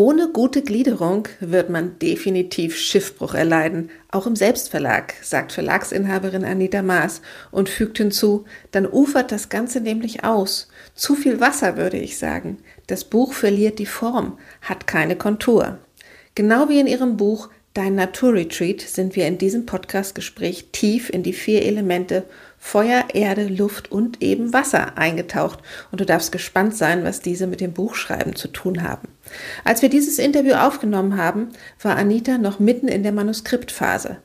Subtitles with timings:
[0.00, 7.20] Ohne gute Gliederung wird man definitiv Schiffbruch erleiden, auch im Selbstverlag, sagt Verlagsinhaberin Anita Maas
[7.50, 10.68] und fügt hinzu, dann ufert das Ganze nämlich aus.
[10.94, 12.56] Zu viel Wasser, würde ich sagen.
[12.86, 15.76] Das Buch verliert die Form, hat keine Kontur.
[16.34, 21.32] Genau wie in ihrem Buch Dein Naturretreat sind wir in diesem Podcast-Gespräch tief in die
[21.32, 22.24] vier Elemente
[22.62, 25.60] Feuer, Erde, Luft und eben Wasser eingetaucht
[25.90, 29.08] und du darfst gespannt sein, was diese mit dem Buchschreiben zu tun haben.
[29.64, 31.48] Als wir dieses Interview aufgenommen haben,
[31.82, 34.18] war Anita noch mitten in der Manuskriptphase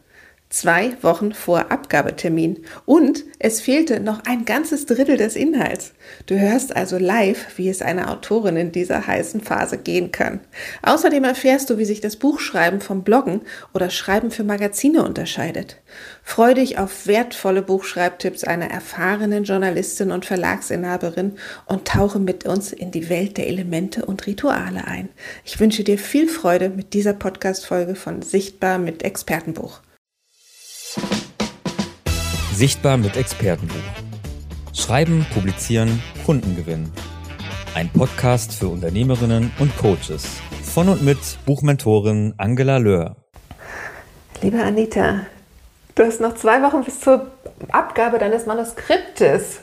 [0.55, 5.93] zwei Wochen vor Abgabetermin und es fehlte noch ein ganzes Drittel des Inhalts.
[6.27, 10.39] Du hörst also live, wie es einer Autorin in dieser heißen Phase gehen kann.
[10.81, 13.41] Außerdem erfährst du, wie sich das Buchschreiben vom Bloggen
[13.73, 15.75] oder Schreiben für Magazine unterscheidet.
[16.23, 21.33] Freu dich auf wertvolle Buchschreibtipps einer erfahrenen Journalistin und Verlagsinhaberin
[21.65, 25.09] und tauche mit uns in die Welt der Elemente und Rituale ein.
[25.43, 29.81] Ich wünsche dir viel Freude mit dieser Podcast-Folge von Sichtbar mit Expertenbuch.
[32.53, 33.75] Sichtbar mit Expertenbuch.
[34.73, 36.91] Schreiben, publizieren, Kunden gewinnen.
[37.73, 40.25] Ein Podcast für Unternehmerinnen und Coaches.
[40.63, 43.17] Von und mit Buchmentorin Angela Löhr.
[44.41, 45.25] Liebe Anita,
[45.95, 47.31] du hast noch zwei Wochen bis zur
[47.71, 49.59] Abgabe deines Manuskriptes.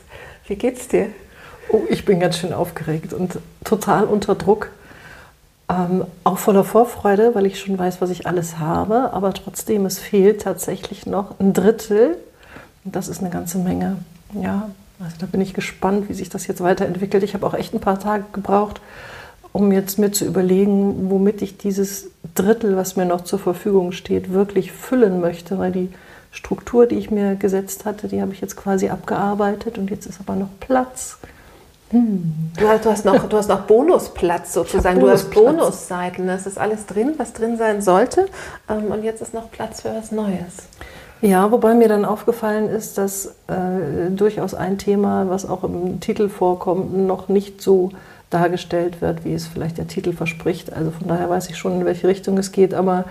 [0.47, 1.07] Wie geht's dir?
[1.69, 4.69] Oh, ich bin ganz schön aufgeregt und total unter Druck.
[5.69, 9.13] Ähm, auch voller Vorfreude, weil ich schon weiß, was ich alles habe.
[9.13, 12.17] Aber trotzdem, es fehlt tatsächlich noch ein Drittel
[12.83, 13.97] und das ist eine ganze Menge.
[14.33, 14.69] Ja,
[14.99, 17.23] also da bin ich gespannt, wie sich das jetzt weiterentwickelt.
[17.23, 18.81] Ich habe auch echt ein paar Tage gebraucht,
[19.51, 24.31] um jetzt mir zu überlegen, womit ich dieses Drittel, was mir noch zur Verfügung steht,
[24.31, 25.89] wirklich füllen möchte, weil die
[26.31, 30.19] Struktur, die ich mir gesetzt hatte, die habe ich jetzt quasi abgearbeitet und jetzt ist
[30.19, 31.19] aber noch Platz.
[31.93, 32.33] Hm.
[32.57, 36.57] Du, hast, du, hast noch, du hast noch Bonusplatz sozusagen, du hast Bonusseiten, das ist
[36.57, 38.25] alles drin, was drin sein sollte
[38.67, 40.67] ähm, und jetzt ist noch Platz für was Neues.
[41.21, 46.29] Ja, wobei mir dann aufgefallen ist, dass äh, durchaus ein Thema, was auch im Titel
[46.29, 47.91] vorkommt, noch nicht so
[48.31, 50.73] dargestellt wird, wie es vielleicht der Titel verspricht.
[50.73, 53.05] Also von daher weiß ich schon, in welche Richtung es geht, aber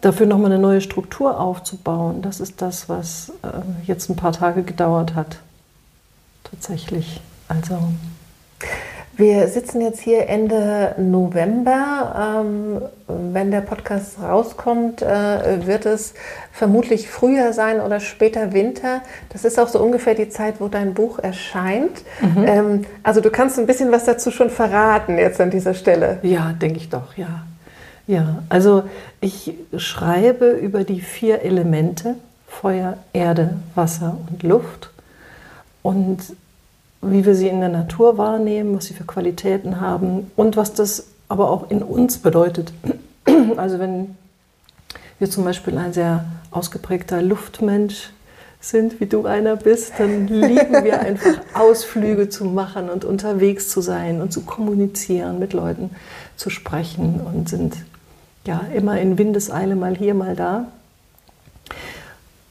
[0.00, 4.64] dafür nochmal eine neue Struktur aufzubauen, das ist das, was äh, jetzt ein paar Tage
[4.64, 5.36] gedauert hat.
[6.42, 7.20] Tatsächlich.
[7.48, 7.78] Also.
[9.18, 12.38] Wir sitzen jetzt hier Ende November.
[12.46, 12.82] Ähm,
[13.32, 16.14] wenn der Podcast rauskommt, äh, wird es
[16.52, 19.00] vermutlich früher sein oder später Winter.
[19.30, 22.02] Das ist auch so ungefähr die Zeit, wo dein Buch erscheint.
[22.20, 22.44] Mhm.
[22.46, 26.20] Ähm, also du kannst ein bisschen was dazu schon verraten jetzt an dieser Stelle.
[26.22, 27.42] Ja, denke ich doch, ja.
[28.06, 28.84] Ja, also
[29.20, 32.14] ich schreibe über die vier Elemente
[32.46, 34.90] Feuer, Erde, Wasser und Luft.
[35.82, 36.18] Und
[37.00, 41.06] wie wir sie in der Natur wahrnehmen, was sie für Qualitäten haben und was das
[41.28, 42.72] aber auch in uns bedeutet.
[43.56, 44.16] Also wenn
[45.18, 48.10] wir zum Beispiel ein sehr ausgeprägter Luftmensch
[48.60, 53.80] sind, wie du einer bist, dann lieben wir einfach Ausflüge zu machen und unterwegs zu
[53.80, 55.90] sein und zu kommunizieren, mit Leuten
[56.36, 57.76] zu sprechen und sind
[58.46, 60.68] ja immer in Windeseile mal hier, mal da.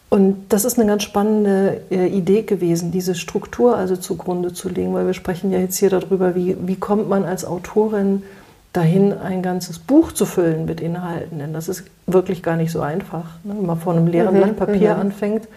[0.09, 4.93] Und das ist eine ganz spannende äh, Idee gewesen, diese Struktur also zugrunde zu legen,
[4.93, 8.23] weil wir sprechen ja jetzt hier darüber, wie, wie kommt man als Autorin
[8.71, 11.39] dahin, ein ganzes Buch zu füllen mit Inhalten.
[11.39, 13.25] Denn das ist wirklich gar nicht so einfach.
[13.43, 13.55] Ne?
[13.57, 15.01] Wenn man vor einem leeren mhm, Blatt Papier mhm.
[15.01, 15.47] anfängt,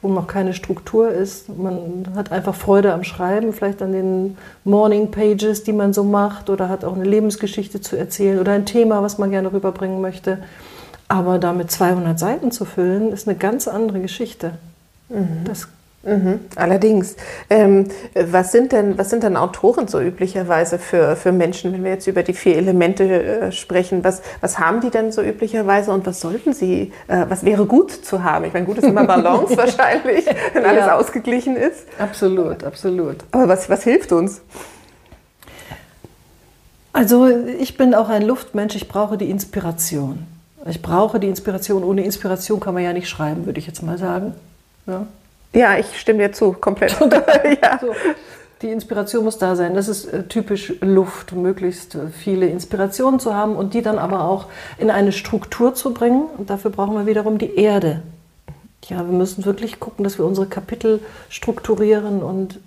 [0.00, 1.48] wo noch keine Struktur ist.
[1.48, 6.50] Man hat einfach Freude am Schreiben, vielleicht an den Morning Pages, die man so macht,
[6.50, 10.38] oder hat auch eine Lebensgeschichte zu erzählen oder ein Thema, was man gerne rüberbringen möchte.
[11.08, 14.52] Aber damit 200 Seiten zu füllen, ist eine ganz andere Geschichte.
[15.08, 15.44] Mhm.
[15.44, 15.68] Das
[16.04, 17.16] Mhm, allerdings.
[17.50, 21.90] Ähm, was, sind denn, was sind denn Autoren so üblicherweise für, für Menschen, wenn wir
[21.90, 24.04] jetzt über die vier Elemente äh, sprechen?
[24.04, 27.90] Was, was haben die denn so üblicherweise und was sollten sie, äh, was wäre gut
[27.90, 28.44] zu haben?
[28.44, 30.96] Ich meine, gut ist immer Balance wahrscheinlich, wenn alles ja.
[30.96, 31.86] ausgeglichen ist.
[31.98, 33.16] Absolut, absolut.
[33.32, 34.40] Aber was, was hilft uns?
[36.92, 40.26] Also ich bin auch ein Luftmensch, ich brauche die Inspiration.
[40.66, 41.84] Ich brauche die Inspiration.
[41.84, 44.34] Ohne Inspiration kann man ja nicht schreiben, würde ich jetzt mal sagen.
[44.86, 45.06] Ja,
[45.52, 46.96] ja ich stimme dir zu, komplett.
[47.62, 47.78] ja.
[47.80, 47.94] so.
[48.62, 49.74] Die Inspiration muss da sein.
[49.74, 54.24] Das ist äh, typisch Luft, möglichst äh, viele Inspirationen zu haben und die dann aber
[54.24, 54.46] auch
[54.78, 56.24] in eine Struktur zu bringen.
[56.36, 58.02] Und dafür brauchen wir wiederum die Erde.
[58.88, 62.58] Ja, wir müssen wirklich gucken, dass wir unsere Kapitel strukturieren und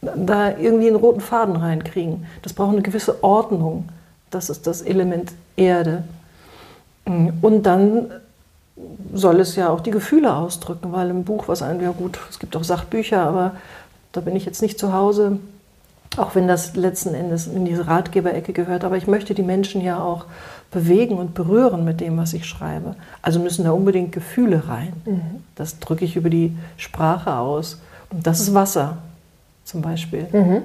[0.00, 2.26] da irgendwie einen roten Faden reinkriegen.
[2.42, 3.88] Das braucht eine gewisse Ordnung.
[4.30, 6.04] Das ist das Element Erde.
[7.08, 8.10] Und dann
[9.12, 12.38] soll es ja auch die Gefühle ausdrücken, weil im Buch, was ein, ja gut, es
[12.38, 13.56] gibt auch Sachbücher, aber
[14.12, 15.38] da bin ich jetzt nicht zu Hause.
[16.16, 18.82] Auch wenn das letzten Endes in diese Ratgeberecke gehört.
[18.82, 20.24] Aber ich möchte die Menschen ja auch
[20.70, 22.94] bewegen und berühren mit dem, was ich schreibe.
[23.22, 24.94] Also müssen da unbedingt Gefühle rein.
[25.04, 25.42] Mhm.
[25.54, 27.80] Das drücke ich über die Sprache aus.
[28.10, 28.98] Und das ist Wasser
[29.64, 30.26] zum Beispiel.
[30.32, 30.62] Mhm.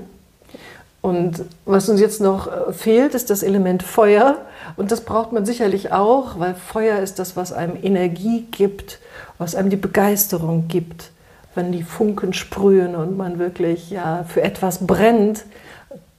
[1.03, 4.37] Und was uns jetzt noch äh, fehlt, ist das Element Feuer.
[4.77, 8.97] Und das braucht man sicherlich auch, weil Feuer ist das, was einem Energie gibt,
[9.37, 11.11] was einem die Begeisterung gibt
[11.55, 15.45] wenn die Funken sprühen und man wirklich ja, für etwas brennt,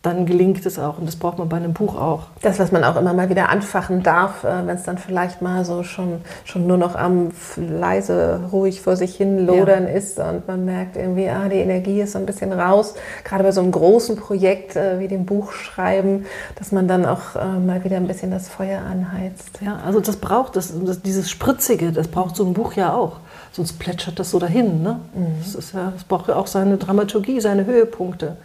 [0.05, 0.99] dann gelingt es auch.
[0.99, 2.25] Und das braucht man bei einem Buch auch.
[2.43, 5.65] Das, was man auch immer mal wieder anfachen darf, äh, wenn es dann vielleicht mal
[5.65, 9.95] so schon, schon nur noch am leise, ruhig vor sich hin lodern ja.
[9.95, 12.95] ist und man merkt irgendwie, ah, die Energie ist so ein bisschen raus.
[13.25, 17.59] Gerade bei so einem großen Projekt äh, wie dem Buchschreiben, dass man dann auch äh,
[17.59, 19.61] mal wieder ein bisschen das Feuer anheizt.
[19.65, 23.21] Ja, also das braucht das, das dieses Spritzige, das braucht so ein Buch ja auch
[23.53, 24.83] sonst plätschert das so dahin.
[24.83, 24.99] Ne?
[25.15, 25.55] Mhm.
[25.55, 28.37] Das, ja, das braucht ja auch seine Dramaturgie, seine Höhepunkte.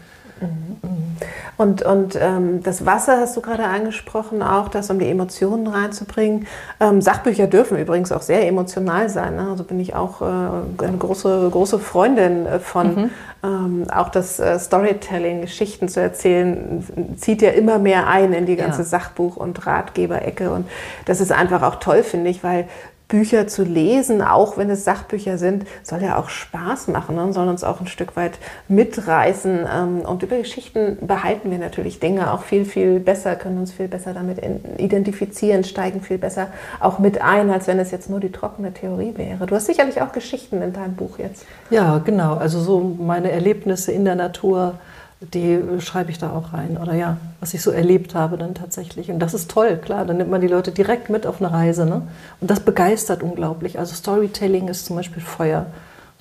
[1.57, 6.47] Und, und ähm, das Wasser hast du gerade angesprochen, auch das, um die Emotionen reinzubringen.
[6.79, 9.35] Ähm, Sachbücher dürfen übrigens auch sehr emotional sein.
[9.35, 9.47] Ne?
[9.49, 12.95] Also bin ich auch äh, eine große, große Freundin äh, von.
[12.95, 13.09] Mhm.
[13.41, 18.57] Ähm, auch das äh, Storytelling, Geschichten zu erzählen, zieht ja immer mehr ein in die
[18.57, 18.87] ganze ja.
[18.87, 20.51] Sachbuch- und Ratgeberecke.
[20.51, 20.67] Und
[21.05, 22.67] das ist einfach auch toll, finde ich, weil
[23.09, 27.47] Bücher zu lesen, auch wenn es Sachbücher sind, soll ja auch Spaß machen und soll
[27.47, 29.67] uns auch ein Stück weit mitreißen.
[29.69, 33.87] Ähm, und über Geschichten behalten wir natürlich Dinge auch viel, viel besser, können uns viel
[33.87, 34.37] besser damit
[34.77, 36.47] identifizieren, steigen viel besser
[36.79, 39.47] auch mit ein, als wenn es jetzt nur die trockene Theorie wäre.
[39.47, 41.45] Du hast sicherlich auch Geschichten in deinem Buch jetzt.
[41.71, 42.35] Ja, genau.
[42.35, 44.75] Also so meine Erlebnisse in der Natur
[45.21, 46.77] die schreibe ich da auch rein.
[46.77, 49.11] Oder ja, was ich so erlebt habe dann tatsächlich.
[49.11, 50.05] Und das ist toll, klar.
[50.05, 51.85] Dann nimmt man die Leute direkt mit auf eine Reise.
[51.85, 52.03] Ne?
[52.39, 53.79] Und das begeistert unglaublich.
[53.79, 55.65] Also Storytelling ist zum Beispiel Feuer.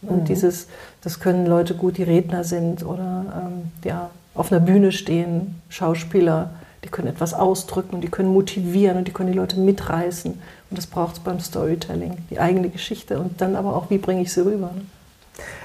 [0.02, 0.24] Und mhm.
[0.24, 0.66] dieses,
[1.02, 6.50] das können Leute gut, die Redner sind oder ähm, ja, auf einer Bühne stehen, Schauspieler,
[6.84, 10.32] die können etwas ausdrücken und die können motivieren und die können die Leute mitreißen.
[10.32, 14.22] Und das braucht es beim Storytelling, die eigene Geschichte und dann aber auch, wie bringe
[14.22, 14.70] ich sie rüber.
[14.74, 14.82] Ne?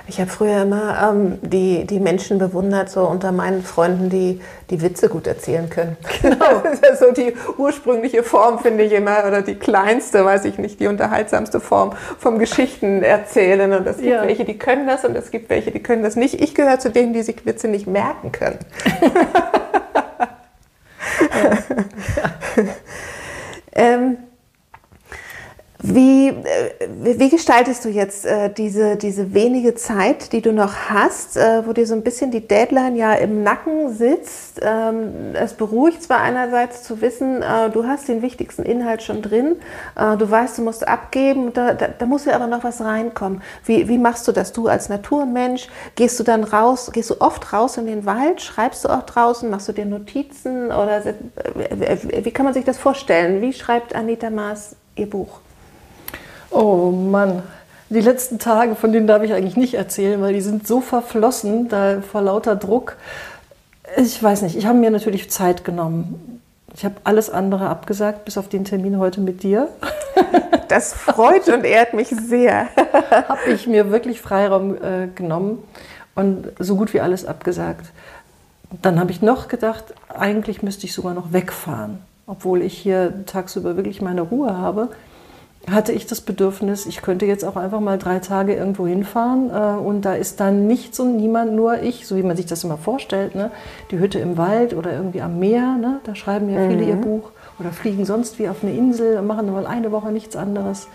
[0.06, 4.82] Ich habe früher immer ähm, die, die Menschen bewundert, so unter meinen Freunden, die die
[4.82, 5.96] Witze gut erzählen können.
[6.22, 6.36] Genau.
[6.64, 10.58] Das ist ja so die ursprüngliche Form, finde ich immer, oder die kleinste, weiß ich
[10.58, 13.72] nicht, die unterhaltsamste Form vom Geschichten erzählen.
[13.72, 14.24] Und es gibt ja.
[14.24, 16.42] welche, die können das und es gibt welche, die können das nicht.
[16.42, 18.60] Ich gehöre zu denen, die sich Witze nicht merken können.
[19.02, 19.24] ja.
[22.56, 22.64] Ja.
[23.74, 24.18] ähm,
[25.86, 26.34] wie, äh,
[27.20, 31.74] wie gestaltest du jetzt äh, diese, diese wenige Zeit, die du noch hast, äh, wo
[31.74, 34.62] dir so ein bisschen die Deadline ja im Nacken sitzt?
[34.62, 37.44] Ähm, es beruhigt zwar einerseits zu wissen,
[37.74, 39.58] du hast den wichtigsten Inhalt schon drin,
[39.96, 43.42] du weißt, du musst abgeben, da, da, da, muss ja aber noch was reinkommen.
[43.66, 44.54] Wie, wie machst du das?
[44.54, 48.86] Du als Naturmensch, gehst du dann raus, gehst du oft raus in den Wald, schreibst
[48.86, 53.42] du auch draußen, machst du dir Notizen oder wie kann man sich das vorstellen?
[53.42, 55.40] Wie schreibt Anita Maas ihr Buch?
[56.54, 57.42] Oh Mann,
[57.90, 61.68] die letzten Tage, von denen darf ich eigentlich nicht erzählen, weil die sind so verflossen,
[61.68, 62.96] da vor lauter Druck.
[63.98, 66.42] Ich weiß nicht, ich habe mir natürlich Zeit genommen.
[66.76, 69.70] Ich habe alles andere abgesagt, bis auf den Termin heute mit dir.
[70.70, 72.68] Das freut und ehrt mich sehr.
[73.12, 75.60] habe ich mir wirklich Freiraum äh, genommen
[76.16, 77.92] und so gut wie alles abgesagt.
[78.82, 83.76] Dann habe ich noch gedacht, eigentlich müsste ich sogar noch wegfahren, obwohl ich hier tagsüber
[83.76, 84.90] wirklich meine Ruhe habe
[85.70, 89.80] hatte ich das Bedürfnis, ich könnte jetzt auch einfach mal drei Tage irgendwo hinfahren äh,
[89.80, 92.78] und da ist dann nichts und niemand, nur ich, so wie man sich das immer
[92.78, 93.34] vorstellt.
[93.34, 93.50] Ne?
[93.90, 96.02] Die Hütte im Wald oder irgendwie am Meer, ne?
[96.04, 96.90] da schreiben ja viele mhm.
[96.90, 100.36] ihr Buch oder fliegen sonst wie auf eine Insel und machen mal eine Woche nichts
[100.36, 100.88] anderes.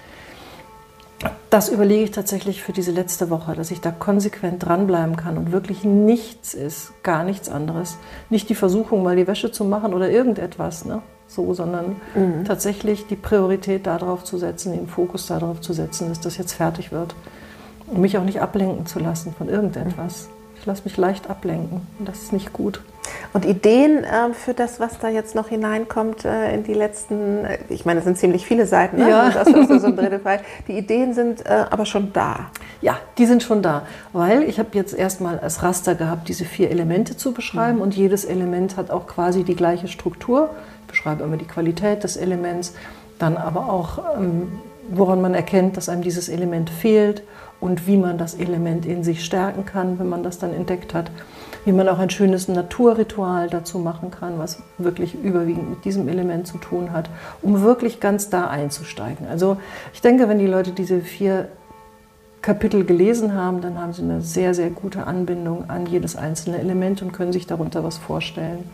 [1.50, 5.50] Das überlege ich tatsächlich für diese letzte Woche, dass ich da konsequent dranbleiben kann und
[5.50, 7.96] wirklich nichts ist, gar nichts anderes.
[8.28, 10.84] Nicht die Versuchung, mal die Wäsche zu machen oder irgendetwas.
[10.84, 11.02] Ne?
[11.28, 12.44] So, sondern mhm.
[12.44, 16.90] tatsächlich die Priorität darauf zu setzen, den Fokus darauf zu setzen, dass das jetzt fertig
[16.90, 17.14] wird.
[17.86, 20.28] Und mich auch nicht ablenken zu lassen von irgendetwas.
[20.58, 22.82] Ich lasse mich leicht ablenken und das ist nicht gut.
[23.32, 27.58] Und Ideen äh, für das, was da jetzt noch hineinkommt äh, in die letzten, äh,
[27.68, 29.08] ich meine, es sind ziemlich viele Seiten, ne?
[29.08, 29.30] ja.
[29.30, 30.40] das ist so ein Fall.
[30.66, 32.50] Die Ideen sind äh, aber schon da.
[32.80, 33.82] Ja, die sind schon da,
[34.12, 37.82] weil ich habe jetzt erstmal als Raster gehabt, diese vier Elemente zu beschreiben mhm.
[37.82, 40.50] und jedes Element hat auch quasi die gleiche Struktur
[40.88, 42.74] beschreibe immer die Qualität des Elements,
[43.18, 44.48] dann aber auch, ähm,
[44.90, 47.22] woran man erkennt, dass einem dieses Element fehlt
[47.60, 51.10] und wie man das Element in sich stärken kann, wenn man das dann entdeckt hat.
[51.64, 56.46] Wie man auch ein schönes Naturritual dazu machen kann, was wirklich überwiegend mit diesem Element
[56.46, 57.10] zu tun hat,
[57.42, 59.26] um wirklich ganz da einzusteigen.
[59.26, 59.58] Also
[59.92, 61.48] ich denke, wenn die Leute diese vier
[62.40, 67.02] Kapitel gelesen haben, dann haben sie eine sehr, sehr gute Anbindung an jedes einzelne Element
[67.02, 68.64] und können sich darunter was vorstellen.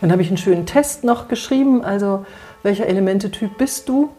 [0.00, 2.26] Dann habe ich einen schönen Test noch geschrieben, also
[2.62, 4.10] welcher Elementetyp bist du?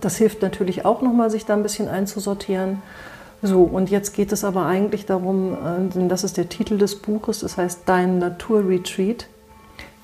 [0.00, 2.82] Das hilft natürlich auch nochmal, sich da ein bisschen einzusortieren.
[3.42, 6.96] So, und jetzt geht es aber eigentlich darum, äh, denn das ist der Titel des
[6.96, 9.26] Buches, das heißt Dein Naturretreat.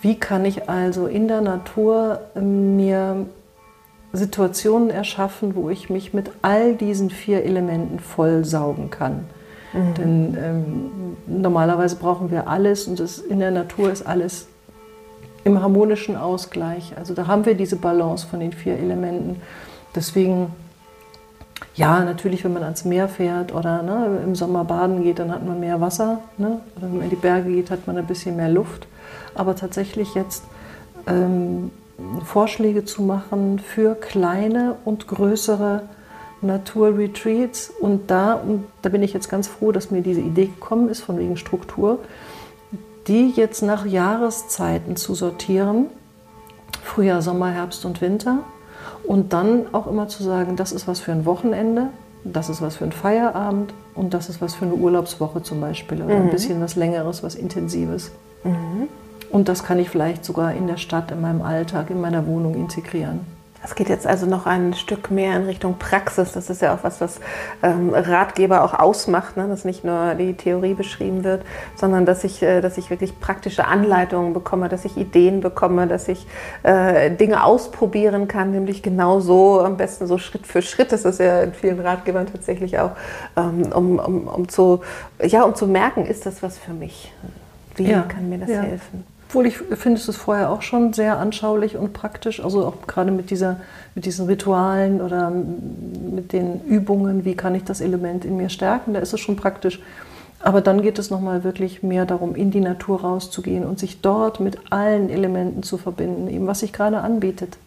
[0.00, 3.26] Wie kann ich also in der Natur mir
[4.12, 9.24] Situationen erschaffen, wo ich mich mit all diesen vier Elementen vollsaugen kann?
[9.72, 9.94] Mhm.
[9.94, 14.48] Denn ähm, normalerweise brauchen wir alles und das, in der Natur ist alles
[15.46, 16.94] im harmonischen Ausgleich.
[16.96, 19.40] Also da haben wir diese Balance von den vier Elementen.
[19.94, 20.52] Deswegen,
[21.76, 25.46] ja, natürlich, wenn man ans Meer fährt oder ne, im Sommer baden geht, dann hat
[25.46, 26.18] man mehr Wasser.
[26.36, 26.60] Ne?
[26.76, 28.88] Oder wenn man in die Berge geht, hat man ein bisschen mehr Luft.
[29.36, 30.42] Aber tatsächlich jetzt
[31.06, 31.70] ähm,
[32.24, 35.82] Vorschläge zu machen für kleine und größere
[36.42, 37.70] Naturretreats.
[37.80, 41.02] Und da, und da bin ich jetzt ganz froh, dass mir diese Idee gekommen ist,
[41.02, 42.00] von wegen Struktur,
[43.06, 45.86] die jetzt nach Jahreszeiten zu sortieren.
[46.82, 48.38] Frühjahr, Sommer, Herbst und Winter
[49.04, 51.88] und dann auch immer zu sagen, das ist was für ein Wochenende,
[52.24, 56.02] das ist was für ein Feierabend und das ist was für eine Urlaubswoche zum Beispiel
[56.02, 56.26] oder mhm.
[56.26, 58.10] ein bisschen was Längeres, was Intensives.
[58.44, 58.88] Mhm.
[59.30, 62.54] Und das kann ich vielleicht sogar in der Stadt, in meinem Alltag, in meiner Wohnung
[62.54, 63.20] integrieren.
[63.66, 66.30] Es geht jetzt also noch ein Stück mehr in Richtung Praxis.
[66.30, 67.18] Das ist ja auch was, was
[67.64, 69.48] ähm, Ratgeber auch ausmacht, ne?
[69.48, 71.42] dass nicht nur die Theorie beschrieben wird,
[71.74, 76.06] sondern dass ich, äh, dass ich wirklich praktische Anleitungen bekomme, dass ich Ideen bekomme, dass
[76.06, 76.28] ich
[76.62, 80.92] äh, Dinge ausprobieren kann, nämlich genau so, am besten so Schritt für Schritt.
[80.92, 82.92] Das ist ja in vielen Ratgebern tatsächlich auch,
[83.36, 84.82] ähm, um, um, um, zu,
[85.20, 87.12] ja, um zu merken, ist das was für mich?
[87.74, 88.60] Wie ja, kann mir das ja.
[88.60, 89.15] helfen?
[89.28, 93.30] Obwohl ich finde es vorher auch schon sehr anschaulich und praktisch, also auch gerade mit,
[93.30, 93.56] dieser,
[93.96, 98.94] mit diesen Ritualen oder mit den Übungen, wie kann ich das Element in mir stärken,
[98.94, 99.80] da ist es schon praktisch.
[100.38, 104.38] Aber dann geht es nochmal wirklich mehr darum, in die Natur rauszugehen und sich dort
[104.38, 107.58] mit allen Elementen zu verbinden, eben was sich gerade anbietet.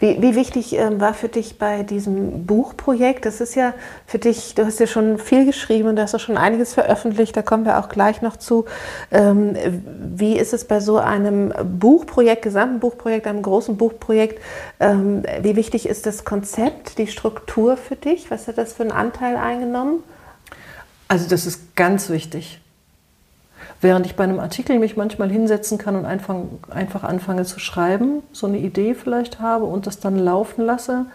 [0.00, 3.26] Wie, wie wichtig ähm, war für dich bei diesem Buchprojekt?
[3.26, 3.74] Das ist ja
[4.06, 7.36] für dich, du hast ja schon viel geschrieben und du hast ja schon einiges veröffentlicht,
[7.36, 8.64] da kommen wir auch gleich noch zu.
[9.10, 9.56] Ähm,
[10.14, 14.40] wie ist es bei so einem Buchprojekt, gesamten Buchprojekt, einem großen Buchprojekt,
[14.78, 18.30] ähm, wie wichtig ist das Konzept, die Struktur für dich?
[18.30, 20.04] Was hat das für einen Anteil eingenommen?
[21.08, 22.60] Also das ist ganz wichtig.
[23.80, 26.34] Während ich bei einem Artikel mich manchmal hinsetzen kann und einfach,
[26.68, 31.06] einfach anfange zu schreiben, so eine Idee vielleicht habe und das dann laufen lasse,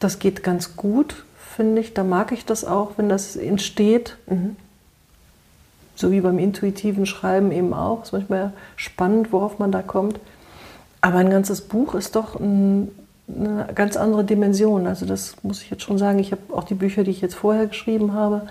[0.00, 1.94] das geht ganz gut, finde ich.
[1.94, 4.16] Da mag ich das auch, wenn das entsteht.
[4.26, 4.56] Mhm.
[5.94, 8.02] So wie beim intuitiven Schreiben eben auch.
[8.02, 10.18] Ist manchmal spannend, worauf man da kommt.
[11.02, 12.90] Aber ein ganzes Buch ist doch ein,
[13.28, 14.86] eine ganz andere Dimension.
[14.86, 16.18] Also das muss ich jetzt schon sagen.
[16.18, 18.48] Ich habe auch die Bücher, die ich jetzt vorher geschrieben habe,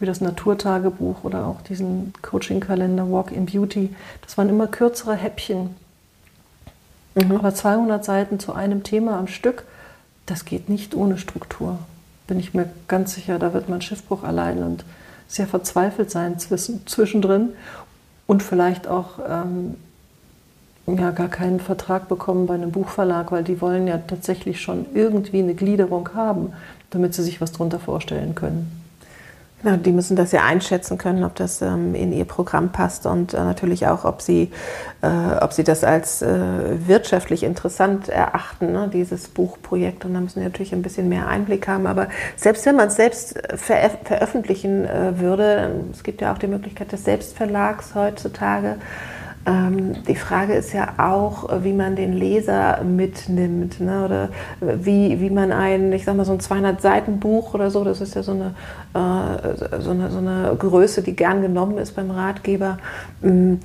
[0.00, 3.94] wie das Naturtagebuch oder auch diesen Coaching-Kalender Walk in Beauty.
[4.22, 5.76] Das waren immer kürzere Häppchen.
[7.14, 7.36] Mhm.
[7.36, 9.64] Aber 200 Seiten zu einem Thema am Stück,
[10.26, 11.78] das geht nicht ohne Struktur.
[12.26, 14.84] Bin ich mir ganz sicher, da wird man Schiffbruch allein und
[15.28, 17.50] sehr verzweifelt sein zwischendrin
[18.26, 19.76] und vielleicht auch ähm,
[20.86, 25.40] ja, gar keinen Vertrag bekommen bei einem Buchverlag, weil die wollen ja tatsächlich schon irgendwie
[25.40, 26.52] eine Gliederung haben,
[26.90, 28.79] damit sie sich was darunter vorstellen können.
[29.62, 33.34] Genau, die müssen das ja einschätzen können, ob das ähm, in ihr Programm passt und
[33.34, 34.50] äh, natürlich auch, ob sie,
[35.02, 40.06] äh, ob sie das als äh, wirtschaftlich interessant erachten, ne, dieses Buchprojekt.
[40.06, 41.86] Und da müssen sie natürlich ein bisschen mehr Einblick haben.
[41.86, 46.46] Aber selbst wenn man es selbst ver veröffentlichen äh, würde, es gibt ja auch die
[46.46, 53.80] Möglichkeit des Selbstverlags heutzutage, ähm, die Frage ist ja auch, wie man den Leser mitnimmt
[53.80, 54.04] ne?
[54.04, 54.28] oder
[54.60, 58.22] wie, wie man ein, ich sag mal, so ein 200-Seiten-Buch oder so, das ist ja
[58.22, 58.54] so eine,
[58.92, 62.78] äh, so, eine, so eine Größe, die gern genommen ist beim Ratgeber,
[63.24, 63.60] ähm,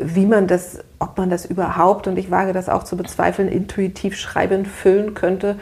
[0.00, 4.16] wie man das, ob man das überhaupt, und ich wage das auch zu bezweifeln, intuitiv
[4.16, 5.56] schreiben, füllen könnte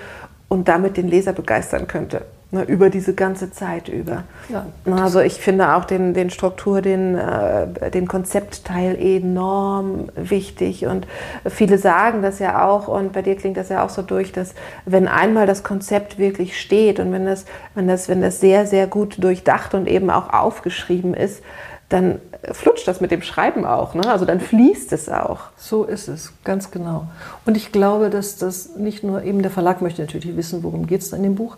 [0.46, 4.24] und damit den Leser begeistern könnte ne, über diese ganze Zeit über.
[4.48, 11.06] Ja, also ich finde auch den, den Struktur, den, äh, den Konzeptteil enorm wichtig und
[11.46, 14.54] viele sagen das ja auch und bei dir klingt das ja auch so durch, dass
[14.84, 18.86] wenn einmal das Konzept wirklich steht und wenn das, wenn das, wenn das sehr, sehr
[18.86, 21.42] gut durchdacht und eben auch aufgeschrieben ist,
[21.88, 22.20] dann
[22.52, 23.94] flutscht das mit dem Schreiben auch.
[23.94, 24.10] Ne?
[24.10, 25.40] Also dann fließt es auch.
[25.56, 27.06] So ist es, ganz genau.
[27.44, 31.02] Und ich glaube, dass das nicht nur eben der Verlag möchte natürlich wissen, worum geht
[31.02, 31.56] es in dem Buch,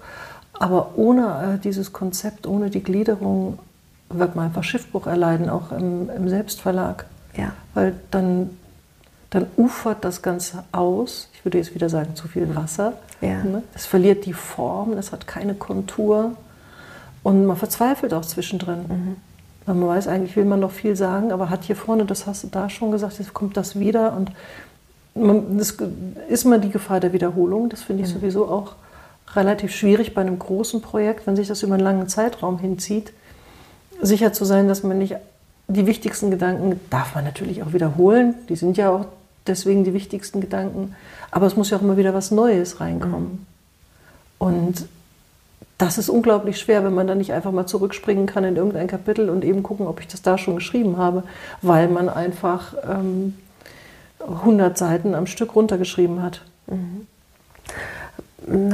[0.58, 3.58] aber ohne äh, dieses Konzept, ohne die Gliederung
[4.10, 7.06] wird man einfach Schiffbruch erleiden, auch im, im Selbstverlag.
[7.36, 7.52] Ja.
[7.74, 8.50] Weil dann,
[9.30, 11.28] dann ufert das Ganze aus.
[11.34, 12.94] Ich würde jetzt wieder sagen, zu viel Wasser.
[13.20, 13.42] Ja.
[13.44, 13.62] Ne?
[13.74, 16.32] Es verliert die Form, es hat keine Kontur.
[17.22, 18.80] Und man verzweifelt auch zwischendrin.
[18.88, 19.16] Mhm.
[19.66, 22.44] Weil man weiß, eigentlich will man noch viel sagen, aber hat hier vorne, das hast
[22.44, 24.14] du da schon gesagt, jetzt kommt das wieder.
[24.14, 24.32] Und
[25.60, 25.76] es
[26.28, 27.68] ist immer die Gefahr der Wiederholung.
[27.68, 28.20] Das finde ich mhm.
[28.20, 28.76] sowieso auch
[29.36, 33.12] relativ schwierig bei einem großen Projekt, wenn sich das über einen langen Zeitraum hinzieht,
[34.00, 35.16] sicher zu sein, dass man nicht
[35.68, 39.06] die wichtigsten Gedanken, darf man natürlich auch wiederholen, die sind ja auch
[39.46, 40.94] deswegen die wichtigsten Gedanken,
[41.30, 43.30] aber es muss ja auch immer wieder was Neues reinkommen.
[43.30, 43.46] Mhm.
[44.38, 44.88] Und
[45.78, 49.30] das ist unglaublich schwer, wenn man dann nicht einfach mal zurückspringen kann in irgendein Kapitel
[49.30, 51.22] und eben gucken, ob ich das da schon geschrieben habe,
[51.62, 53.34] weil man einfach ähm,
[54.20, 56.42] 100 Seiten am Stück runtergeschrieben hat.
[56.66, 57.06] Mhm.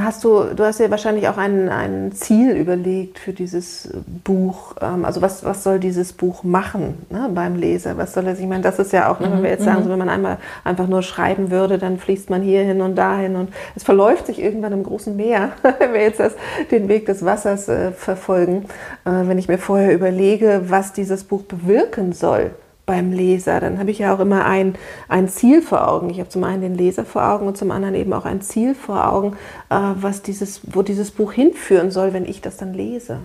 [0.00, 3.88] Hast du, du hast ja wahrscheinlich auch ein, ein Ziel überlegt für dieses
[4.22, 4.74] Buch.
[4.80, 7.96] Ähm, also was, was soll dieses Buch machen ne, beim Leser?
[7.96, 9.80] Was soll er sich, ich meine, das ist ja auch, ne, wenn wir jetzt sagen,
[9.80, 9.84] mhm.
[9.84, 13.36] so, wenn man einmal einfach nur schreiben würde, dann fließt man hier hin und dahin
[13.36, 16.34] und es verläuft sich irgendwann im großen Meer, wenn wir jetzt das,
[16.70, 18.66] den Weg des Wassers äh, verfolgen.
[19.04, 22.52] Äh, wenn ich mir vorher überlege, was dieses Buch bewirken soll,
[22.86, 23.60] beim Leser.
[23.60, 24.74] Dann habe ich ja auch immer ein,
[25.08, 26.10] ein Ziel vor Augen.
[26.10, 28.74] Ich habe zum einen den Leser vor Augen und zum anderen eben auch ein Ziel
[28.74, 29.36] vor Augen,
[29.70, 33.18] äh, was dieses, wo dieses Buch hinführen soll, wenn ich das dann lese.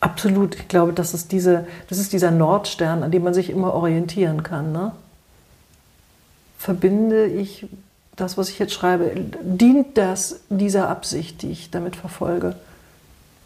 [0.00, 0.56] Absolut.
[0.56, 4.42] Ich glaube, das ist, diese, das ist dieser Nordstern, an dem man sich immer orientieren
[4.42, 4.72] kann.
[4.72, 4.92] Ne?
[6.58, 7.66] Verbinde ich
[8.16, 9.12] das, was ich jetzt schreibe,
[9.42, 12.56] dient das dieser Absicht, die ich damit verfolge?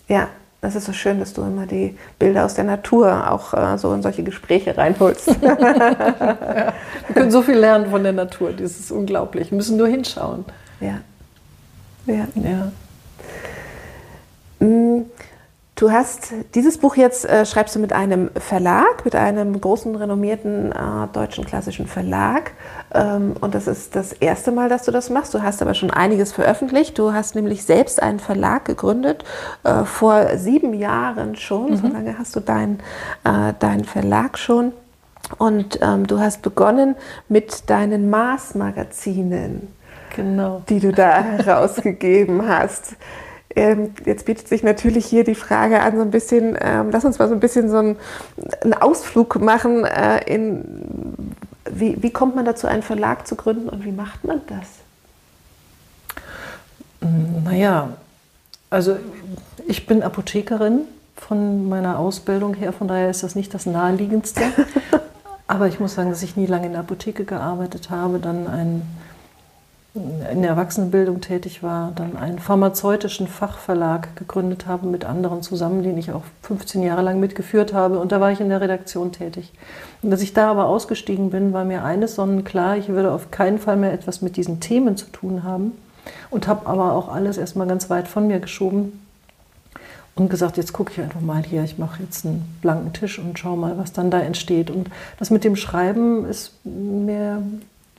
[0.09, 0.28] Ja,
[0.62, 3.92] das ist so schön, dass du immer die Bilder aus der Natur auch äh, so
[3.92, 5.26] in solche Gespräche reinholst.
[5.42, 5.59] ja,
[7.09, 9.50] wir können so viel lernen von der Natur, das ist unglaublich.
[9.50, 10.45] Wir müssen nur hinschauen.
[10.81, 11.00] Ja.
[12.07, 12.28] Ja.
[12.37, 12.73] ja.
[14.64, 15.07] Mm,
[15.75, 20.71] Du hast dieses Buch jetzt, äh, schreibst du mit einem Verlag, mit einem großen, renommierten
[20.71, 20.75] äh,
[21.12, 22.52] deutschen klassischen Verlag.
[22.95, 25.33] Ähm, und das ist das erste Mal, dass du das machst.
[25.33, 26.99] Du hast aber schon einiges veröffentlicht.
[26.99, 29.25] Du hast nämlich selbst einen Verlag gegründet,
[29.64, 31.71] äh, vor sieben Jahren schon.
[31.71, 31.76] Mhm.
[31.76, 32.81] So lange hast du deinen
[33.25, 34.73] äh, dein Verlag schon.
[35.38, 36.97] Und ähm, du hast begonnen
[37.29, 39.69] mit deinen Maßmagazinen,
[40.14, 40.62] genau.
[40.69, 42.97] die du da herausgegeben hast.
[43.54, 47.19] Ähm, jetzt bietet sich natürlich hier die Frage an, so ein bisschen, ähm, lass uns
[47.19, 47.97] mal so ein bisschen so einen,
[48.62, 50.65] einen Ausflug machen äh, in,
[51.71, 54.69] wie, wie kommt man dazu, einen Verlag zu gründen und wie macht man das?
[57.45, 57.91] Naja,
[58.71, 58.97] also
[59.67, 60.82] ich bin Apothekerin
[61.17, 64.41] von meiner Ausbildung her, von daher ist das nicht das naheliegendste.
[65.47, 68.82] Aber ich muss sagen, dass ich nie lange in der Apotheke gearbeitet habe, dann ein
[69.95, 75.99] in der Erwachsenenbildung tätig war, dann einen pharmazeutischen Fachverlag gegründet habe mit anderen zusammen, den
[75.99, 77.99] ich auch 15 Jahre lang mitgeführt habe.
[77.99, 79.52] Und da war ich in der Redaktion tätig.
[80.00, 83.59] Und als ich da aber ausgestiegen bin, war mir eines sonnenklar, ich würde auf keinen
[83.59, 85.73] Fall mehr etwas mit diesen Themen zu tun haben.
[86.31, 88.99] Und habe aber auch alles erstmal ganz weit von mir geschoben
[90.15, 93.39] und gesagt, jetzt gucke ich einfach mal hier, ich mache jetzt einen blanken Tisch und
[93.39, 94.71] schau mal, was dann da entsteht.
[94.71, 97.43] Und das mit dem Schreiben ist mir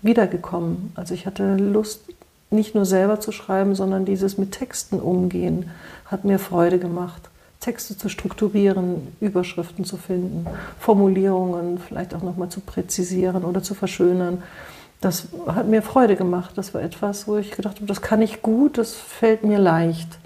[0.03, 0.91] wiedergekommen.
[0.95, 2.01] Also ich hatte Lust,
[2.51, 5.71] nicht nur selber zu schreiben, sondern dieses mit Texten umgehen
[6.05, 7.29] hat mir Freude gemacht.
[7.59, 10.45] Texte zu strukturieren, Überschriften zu finden,
[10.79, 14.43] Formulierungen vielleicht auch nochmal zu präzisieren oder zu verschönern.
[14.99, 16.51] Das hat mir Freude gemacht.
[16.57, 20.19] Das war etwas, wo ich gedacht habe, das kann ich gut, das fällt mir leicht.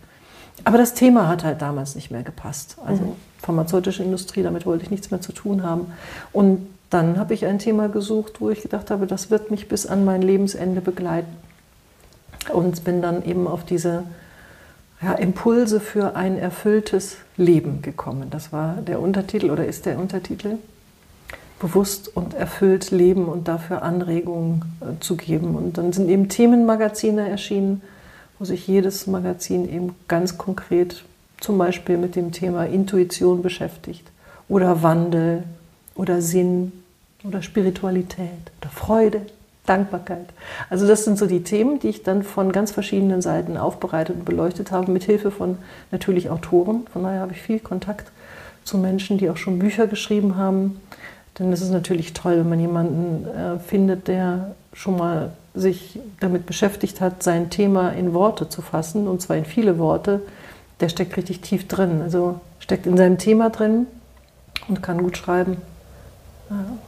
[0.63, 2.77] Aber das Thema hat halt damals nicht mehr gepasst.
[2.85, 3.13] Also mhm.
[3.41, 5.93] pharmazeutische Industrie, damit wollte ich nichts mehr zu tun haben.
[6.33, 9.85] Und dann habe ich ein Thema gesucht, wo ich gedacht habe, das wird mich bis
[9.85, 11.35] an mein Lebensende begleiten.
[12.53, 14.03] Und bin dann eben auf diese
[15.01, 18.29] ja, Impulse für ein erfülltes Leben gekommen.
[18.29, 20.57] Das war der Untertitel oder ist der Untertitel.
[21.59, 25.55] Bewusst und erfüllt leben und dafür Anregungen äh, zu geben.
[25.55, 27.81] Und dann sind eben Themenmagazine erschienen,
[28.39, 31.03] wo sich jedes Magazin eben ganz konkret
[31.41, 34.07] zum Beispiel mit dem Thema Intuition beschäftigt
[34.47, 35.43] oder Wandel
[35.97, 36.71] oder Sinn
[37.23, 39.21] oder Spiritualität oder Freude,
[39.65, 40.27] Dankbarkeit.
[40.69, 44.25] Also das sind so die Themen, die ich dann von ganz verschiedenen Seiten aufbereitet und
[44.25, 45.57] beleuchtet habe, mit Hilfe von
[45.91, 46.87] natürlich Autoren.
[46.93, 48.11] Von daher habe ich viel Kontakt
[48.63, 50.79] zu Menschen, die auch schon Bücher geschrieben haben.
[51.37, 56.45] Denn es ist natürlich toll, wenn man jemanden äh, findet, der schon mal sich damit
[56.45, 60.21] beschäftigt hat, sein Thema in Worte zu fassen, und zwar in viele Worte.
[60.79, 63.87] Der steckt richtig tief drin, also steckt in seinem Thema drin
[64.67, 65.57] und kann gut schreiben.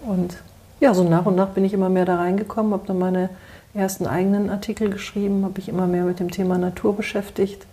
[0.05, 0.37] Und
[0.79, 3.29] ja, so nach und nach bin ich immer mehr da reingekommen, habe dann meine
[3.73, 7.65] ersten eigenen Artikel geschrieben, habe mich immer mehr mit dem Thema Natur beschäftigt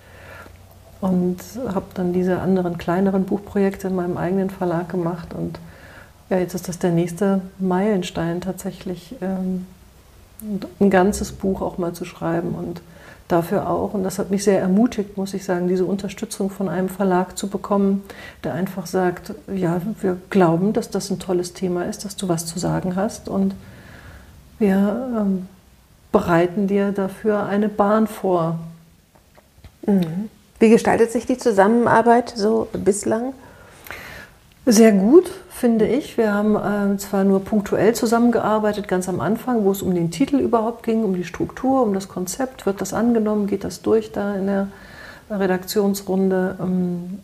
[1.01, 5.29] und habe dann diese anderen kleineren Buchprojekte in meinem eigenen Verlag gemacht.
[5.35, 5.59] Und
[6.31, 9.67] ja, jetzt ist das der nächste Meilenstein tatsächlich, ähm,
[10.81, 12.83] ein ganzes Buch auch mal zu schreiben und
[13.29, 13.95] dafür auch.
[13.95, 17.49] Und das hat mich sehr ermutigt, muss ich sagen, diese Unterstützung von einem Verlag zu
[17.49, 18.05] bekommen,
[18.45, 22.47] der einfach sagt, ja, wir glauben, dass das ein tolles Thema ist, dass du was
[22.47, 23.55] zu sagen hast und
[24.59, 25.47] wir ähm,
[26.13, 28.59] bereiten dir dafür eine Bahn vor.
[29.87, 30.31] Mhm.
[30.59, 33.35] Wie gestaltet sich die Zusammenarbeit so bislang?
[34.69, 36.19] Sehr gut, finde ich.
[36.19, 40.41] Wir haben äh, zwar nur punktuell zusammengearbeitet, ganz am Anfang, wo es um den Titel
[40.41, 42.67] überhaupt ging, um die Struktur, um das Konzept.
[42.67, 43.47] Wird das angenommen?
[43.47, 44.67] Geht das durch da in der
[45.31, 46.57] Redaktionsrunde?
[46.61, 47.21] Ähm,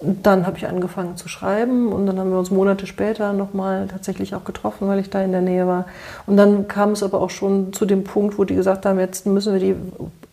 [0.00, 4.36] dann habe ich angefangen zu schreiben und dann haben wir uns Monate später nochmal tatsächlich
[4.36, 5.86] auch getroffen, weil ich da in der Nähe war.
[6.26, 9.26] Und dann kam es aber auch schon zu dem Punkt, wo die gesagt haben, jetzt
[9.26, 9.74] müssen wir die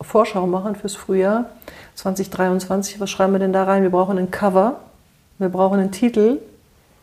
[0.02, 1.46] Vorschau machen fürs Frühjahr
[1.96, 3.00] 2023.
[3.00, 3.82] Was schreiben wir denn da rein?
[3.82, 4.82] Wir brauchen ein Cover
[5.40, 6.38] wir brauchen einen Titel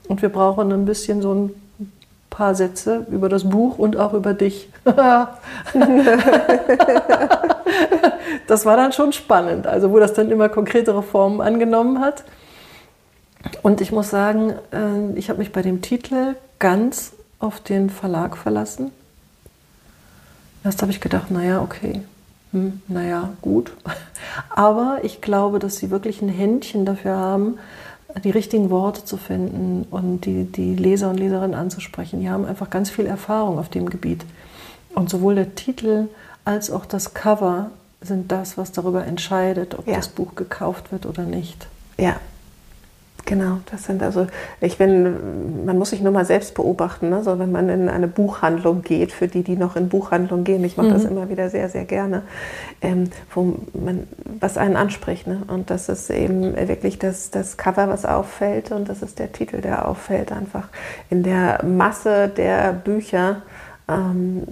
[0.09, 1.51] und wir brauchen ein bisschen so ein
[2.31, 4.69] paar Sätze über das Buch und auch über dich.
[8.47, 12.23] das war dann schon spannend, also wo das dann immer konkretere Formen angenommen hat.
[13.63, 18.37] Und ich muss sagen, äh, ich habe mich bei dem Titel ganz auf den Verlag
[18.37, 18.91] verlassen.
[20.65, 22.03] Erst habe ich gedacht, naja, okay,
[22.53, 23.73] hm, naja, gut.
[24.51, 27.59] Aber ich glaube, dass sie wirklich ein Händchen dafür haben,
[28.25, 32.21] die richtigen Worte zu finden und die, die Leser und Leserinnen anzusprechen.
[32.21, 34.25] Die haben einfach ganz viel Erfahrung auf dem Gebiet.
[34.95, 36.09] Und sowohl der Titel
[36.45, 39.97] als auch das Cover sind das, was darüber entscheidet, ob ja.
[39.97, 41.67] das Buch gekauft wird oder nicht.
[41.99, 42.17] Ja,
[43.27, 44.29] Genau, das sind also,
[44.61, 47.25] ich bin, man muss sich nur mal selbst beobachten, ne?
[47.25, 50.77] so wenn man in eine Buchhandlung geht, für die, die noch in Buchhandlung gehen, ich
[50.77, 50.93] mache mhm.
[50.93, 52.23] das immer wieder sehr, sehr gerne,
[52.81, 54.07] ähm, wo man,
[54.39, 55.27] was einen anspricht.
[55.27, 55.43] Ne?
[55.49, 59.61] Und das ist eben wirklich das, das Cover, was auffällt und das ist der Titel,
[59.61, 60.69] der auffällt, einfach
[61.11, 63.43] in der Masse der Bücher.
[63.89, 64.45] Ähm,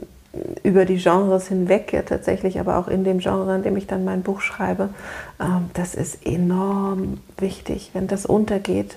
[0.63, 4.05] über die Genres hinweg, ja tatsächlich, aber auch in dem Genre, in dem ich dann
[4.05, 4.91] mein Buch schreibe.
[5.41, 7.91] Ähm, das ist enorm wichtig.
[7.93, 8.97] Wenn das untergeht,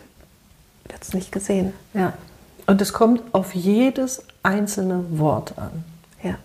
[0.88, 1.74] wird es nicht gesehen.
[1.94, 2.14] Ja.
[2.66, 5.84] Und es kommt auf jedes einzelne Wort an.
[6.24, 6.36] Ja.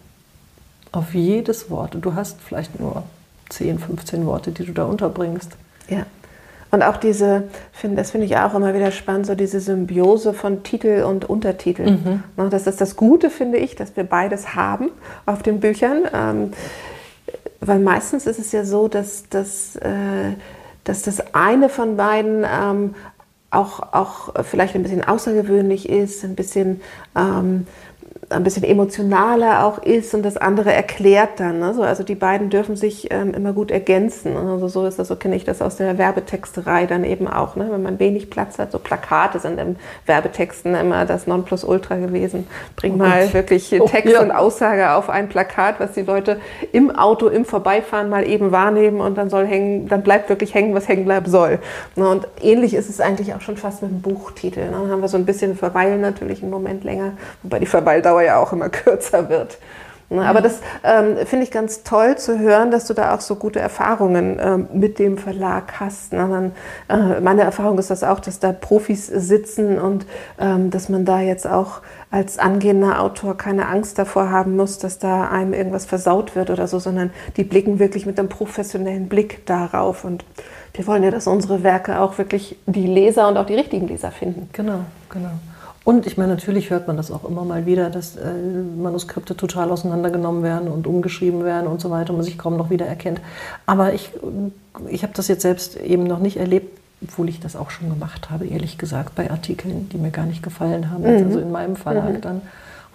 [0.93, 1.95] Auf jedes Wort.
[1.95, 3.05] Und du hast vielleicht nur
[3.49, 5.53] 10, 15 Worte, die du da unterbringst.
[5.89, 6.07] Ja.
[6.73, 10.63] Und auch diese, find, das finde ich auch immer wieder spannend, so diese Symbiose von
[10.63, 11.91] Titel und Untertitel.
[11.91, 12.23] Mhm.
[12.37, 14.89] Ne, das ist das Gute, finde ich, dass wir beides haben
[15.27, 16.09] auf den Büchern.
[16.15, 16.53] Ähm,
[17.61, 20.33] weil meistens ist es ja so, dass, dass, äh,
[20.85, 22.95] dass das eine von beiden ähm,
[23.51, 26.81] auch, auch vielleicht ein bisschen außergewöhnlich ist, ein bisschen
[27.15, 27.67] ähm,
[28.33, 31.61] ein bisschen emotionaler auch ist und das andere erklärt dann.
[31.61, 31.75] Ne?
[31.75, 34.37] So, also die beiden dürfen sich ähm, immer gut ergänzen.
[34.37, 37.57] Also so ist das, so kenne ich das aus der Werbetexterei dann eben auch.
[37.57, 37.69] Ne?
[37.71, 42.47] Wenn man wenig Platz hat, so Plakate sind im Werbetexten immer das Nonplusultra gewesen.
[42.77, 44.23] Bring oh mal oh wirklich Text oh, ja.
[44.23, 46.39] und Aussage auf ein Plakat, was die Leute
[46.73, 50.75] im Auto, im Vorbeifahren mal eben wahrnehmen und dann soll hängen, dann bleibt wirklich hängen,
[50.75, 51.59] was hängen bleiben soll.
[51.97, 52.09] Ne?
[52.09, 54.65] Und ähnlich ist es eigentlich auch schon fast mit dem Buchtitel.
[54.65, 54.73] Ne?
[54.73, 58.39] Dann haben wir so ein bisschen Verweilen natürlich einen Moment länger, wobei die Verweildauer ja
[58.39, 59.59] auch immer kürzer wird.
[60.13, 63.37] Ne, aber das ähm, finde ich ganz toll zu hören, dass du da auch so
[63.37, 66.13] gute Erfahrungen ähm, mit dem Verlag hast.
[66.13, 66.53] Ne?
[66.89, 70.05] Dann, äh, meine Erfahrung ist das auch, dass da Profis sitzen und
[70.39, 71.81] ähm, dass man da jetzt auch
[72.11, 76.67] als angehender Autor keine Angst davor haben muss, dass da einem irgendwas versaut wird oder
[76.67, 80.05] so, sondern die blicken wirklich mit einem professionellen Blick darauf.
[80.05, 80.27] Und
[80.75, 84.11] wir wollen ja, dass unsere Werke auch wirklich die Leser und auch die richtigen Leser
[84.11, 84.51] finden.
[84.53, 85.31] Genau, genau.
[85.85, 88.33] Und ich meine, natürlich hört man das auch immer mal wieder, dass äh,
[88.81, 92.71] Manuskripte total auseinandergenommen werden und umgeschrieben werden und so weiter und man sich kaum noch
[92.71, 93.21] wieder erkennt.
[93.67, 94.11] Aber ich,
[94.89, 98.31] ich habe das jetzt selbst eben noch nicht erlebt, obwohl ich das auch schon gemacht
[98.31, 101.03] habe, ehrlich gesagt, bei Artikeln, die mir gar nicht gefallen haben.
[101.03, 101.27] Mhm.
[101.27, 102.21] Also in meinem Verlag mhm.
[102.21, 102.43] dann,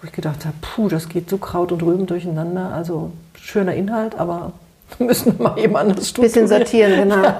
[0.00, 2.72] wo ich gedacht habe, puh, das geht so Kraut und Rüben durcheinander.
[2.72, 4.52] Also schöner Inhalt, aber
[4.98, 6.10] müssen wir mal eben anders.
[6.12, 7.34] Bisschen sortieren, genau.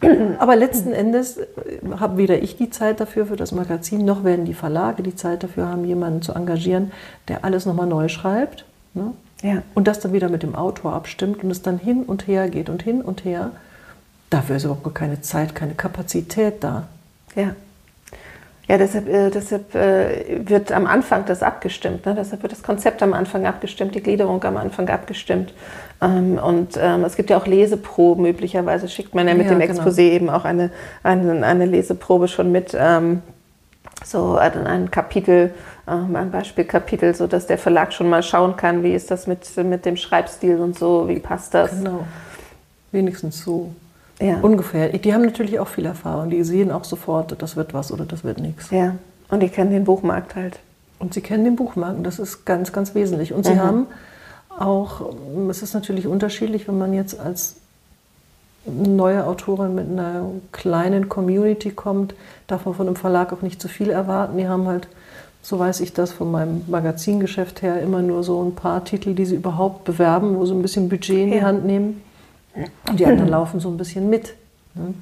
[0.38, 1.44] Aber letzten Endes äh,
[1.98, 5.42] habe weder ich die Zeit dafür für das Magazin, noch werden die Verlage die Zeit
[5.42, 6.92] dafür haben, jemanden zu engagieren,
[7.28, 8.64] der alles nochmal neu schreibt.
[8.94, 9.12] Ne?
[9.42, 9.62] Ja.
[9.74, 12.68] Und das dann wieder mit dem Autor abstimmt und es dann hin und her geht
[12.68, 13.50] und hin und her.
[14.30, 16.88] Dafür ist überhaupt keine Zeit, keine Kapazität da.
[17.34, 17.54] Ja.
[18.68, 22.04] Ja, deshalb, äh, deshalb äh, wird am Anfang das abgestimmt.
[22.04, 22.16] Ne?
[22.18, 25.54] Deshalb wird das Konzept am Anfang abgestimmt, die Gliederung am Anfang abgestimmt.
[26.02, 28.26] Ähm, und ähm, es gibt ja auch Leseproben.
[28.26, 29.82] Üblicherweise schickt man ja mit ja, dem genau.
[29.82, 30.70] Exposé eben auch eine,
[31.04, 32.76] eine, eine, Leseprobe schon mit.
[32.78, 33.22] Ähm,
[34.04, 35.54] so ein Kapitel,
[35.88, 39.86] ähm, ein Beispielkapitel, sodass der Verlag schon mal schauen kann, wie ist das mit, mit
[39.86, 41.70] dem Schreibstil und so, wie passt das.
[41.70, 42.04] Genau.
[42.92, 43.72] Wenigstens so.
[44.20, 44.38] Ja.
[44.40, 44.88] Ungefähr.
[44.88, 46.30] Die haben natürlich auch viel Erfahrung.
[46.30, 48.70] Die sehen auch sofort, das wird was oder das wird nichts.
[48.70, 48.96] Ja,
[49.28, 50.58] und die kennen den Buchmarkt halt.
[50.98, 52.04] Und sie kennen den Buchmarkt.
[52.06, 53.32] Das ist ganz, ganz wesentlich.
[53.32, 53.60] Und sie mhm.
[53.60, 53.86] haben
[54.58, 55.12] auch,
[55.50, 57.56] es ist natürlich unterschiedlich, wenn man jetzt als
[58.64, 62.14] neue Autorin mit einer kleinen Community kommt,
[62.46, 64.38] darf man von einem Verlag auch nicht zu viel erwarten.
[64.38, 64.88] Die haben halt,
[65.42, 69.26] so weiß ich das von meinem Magazingeschäft her, immer nur so ein paar Titel, die
[69.26, 72.02] sie überhaupt bewerben, wo sie ein bisschen Budget in die Hand nehmen.
[72.88, 74.34] Und die anderen laufen so ein bisschen mit.
[74.74, 74.94] Ne?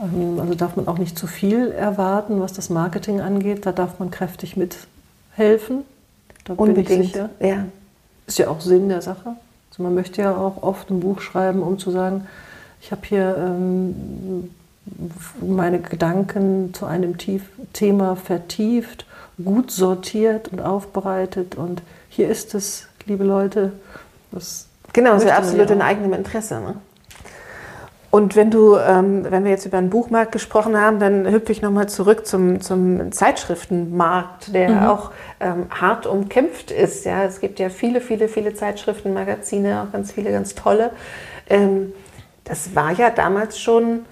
[0.00, 3.66] Ähm, also darf man auch nicht zu viel erwarten, was das Marketing angeht.
[3.66, 5.84] Da darf man kräftig mithelfen.
[6.44, 6.88] Da Unbedingt.
[6.88, 7.30] bin ich sicher.
[7.40, 7.64] Ja.
[8.26, 9.36] Ist ja auch Sinn der Sache.
[9.70, 12.26] Also man möchte ja auch oft ein Buch schreiben, um zu sagen,
[12.80, 14.50] ich habe hier ähm,
[15.40, 17.42] meine Gedanken zu einem Tief
[17.72, 19.06] Thema vertieft,
[19.42, 21.56] gut sortiert und aufbereitet.
[21.56, 23.72] Und hier ist es, liebe Leute.
[24.30, 24.67] Das
[24.98, 26.60] genau, das ist absolut in eigenem Interesse.
[26.60, 26.74] Ne?
[28.10, 31.62] Und wenn du, ähm, wenn wir jetzt über den Buchmarkt gesprochen haben, dann hüpfe ich
[31.62, 34.86] nochmal zurück zum, zum Zeitschriftenmarkt, der mhm.
[34.86, 37.04] auch ähm, hart umkämpft ist.
[37.04, 40.90] Ja, es gibt ja viele, viele, viele Zeitschriften, Magazine, auch ganz viele, ganz tolle.
[41.48, 41.92] Ähm,
[42.42, 44.06] das war ja damals schon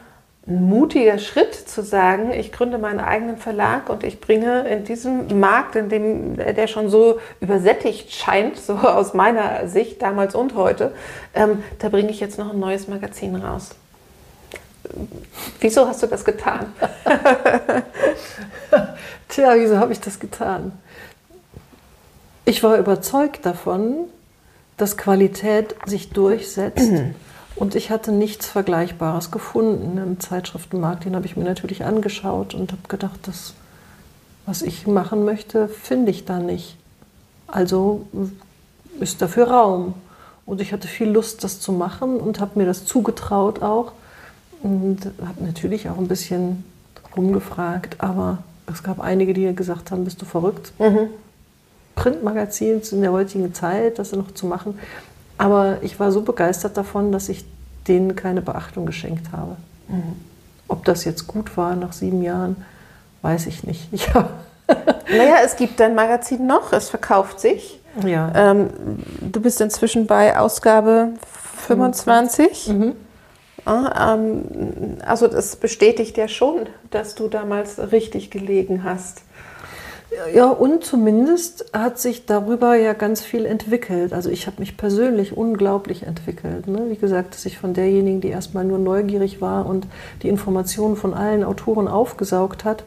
[0.48, 5.40] ein mutiger Schritt zu sagen, ich gründe meinen eigenen Verlag und ich bringe in diesem
[5.40, 10.92] Markt, in dem der schon so übersättigt scheint, so aus meiner Sicht damals und heute,
[11.34, 13.70] ähm, da bringe ich jetzt noch ein neues Magazin raus.
[15.58, 16.72] Wieso hast du das getan?
[19.28, 20.70] Tja, wieso habe ich das getan?
[22.44, 24.06] Ich war überzeugt davon,
[24.76, 26.88] dass Qualität sich durchsetzt.
[27.56, 31.06] Und ich hatte nichts Vergleichbares gefunden im Zeitschriftenmarkt.
[31.06, 33.54] Den habe ich mir natürlich angeschaut und habe gedacht, das,
[34.44, 36.76] was ich machen möchte, finde ich da nicht.
[37.46, 38.06] Also
[39.00, 39.94] ist dafür Raum.
[40.44, 43.92] Und ich hatte viel Lust, das zu machen und habe mir das zugetraut auch.
[44.62, 46.64] Und habe natürlich auch ein bisschen
[47.16, 48.38] rumgefragt, aber
[48.70, 50.72] es gab einige, die gesagt haben, bist du verrückt?
[50.78, 51.08] Mhm.
[51.94, 54.78] Printmagazins in der heutigen Zeit, das noch zu machen.
[55.38, 57.44] Aber ich war so begeistert davon, dass ich
[57.88, 59.56] denen keine Beachtung geschenkt habe.
[59.88, 60.16] Mhm.
[60.68, 62.56] Ob das jetzt gut war nach sieben Jahren,
[63.22, 63.88] weiß ich nicht.
[65.08, 67.78] Ich naja, es gibt dein Magazin noch, es verkauft sich.
[68.04, 68.32] Ja.
[68.34, 68.70] Ähm,
[69.20, 71.10] du bist inzwischen bei Ausgabe
[71.68, 72.68] 25.
[72.68, 72.96] Mhm.
[73.66, 79.22] Ähm, also das bestätigt ja schon, dass du damals richtig gelegen hast.
[80.32, 84.12] Ja, und zumindest hat sich darüber ja ganz viel entwickelt.
[84.12, 86.66] Also ich habe mich persönlich unglaublich entwickelt.
[86.66, 86.86] Ne?
[86.88, 89.86] Wie gesagt, dass ich von derjenigen, die erstmal nur neugierig war und
[90.22, 92.84] die Informationen von allen Autoren aufgesaugt hat,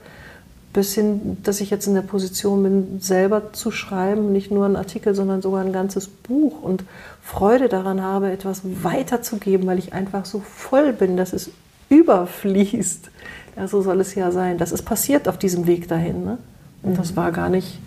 [0.74, 4.76] bis hin, dass ich jetzt in der Position bin, selber zu schreiben, nicht nur einen
[4.76, 6.84] Artikel, sondern sogar ein ganzes Buch und
[7.22, 11.50] Freude daran habe, etwas weiterzugeben, weil ich einfach so voll bin, dass es
[11.90, 13.10] überfließt.
[13.56, 14.58] Ja, so soll es ja sein.
[14.58, 16.24] Das ist passiert auf diesem Weg dahin.
[16.24, 16.38] Ne?
[16.84, 17.80] Und das war gar nicht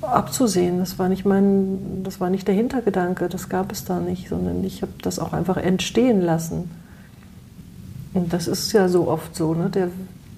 [0.00, 0.78] abzusehen.
[0.78, 4.64] Das war nicht mein, das war nicht der Hintergedanke, das gab es da nicht, sondern
[4.64, 6.70] ich habe das auch einfach entstehen lassen.
[8.14, 9.68] Und das ist ja so oft so, ne?
[9.68, 9.90] Der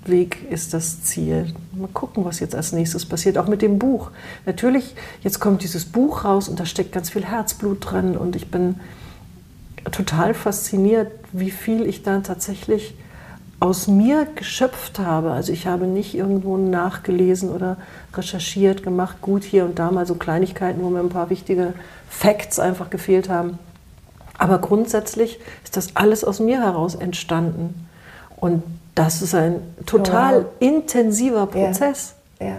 [0.05, 1.53] Weg ist das Ziel.
[1.73, 4.11] Mal gucken, was jetzt als nächstes passiert, auch mit dem Buch.
[4.47, 8.51] Natürlich, jetzt kommt dieses Buch raus und da steckt ganz viel Herzblut drin und ich
[8.51, 8.77] bin
[9.93, 12.95] total fasziniert, wie viel ich da tatsächlich
[13.61, 15.33] aus mir geschöpft habe.
[15.33, 17.77] Also ich habe nicht irgendwo nachgelesen oder
[18.15, 21.75] recherchiert, gemacht, gut hier und da mal so Kleinigkeiten, wo mir ein paar wichtige
[22.09, 23.59] Facts einfach gefehlt haben.
[24.39, 27.89] Aber grundsätzlich ist das alles aus mir heraus entstanden.
[28.37, 28.63] Und
[28.95, 30.47] das ist ein total wow.
[30.61, 32.15] intensiver Prozess.
[32.41, 32.47] Ja.
[32.47, 32.57] ja.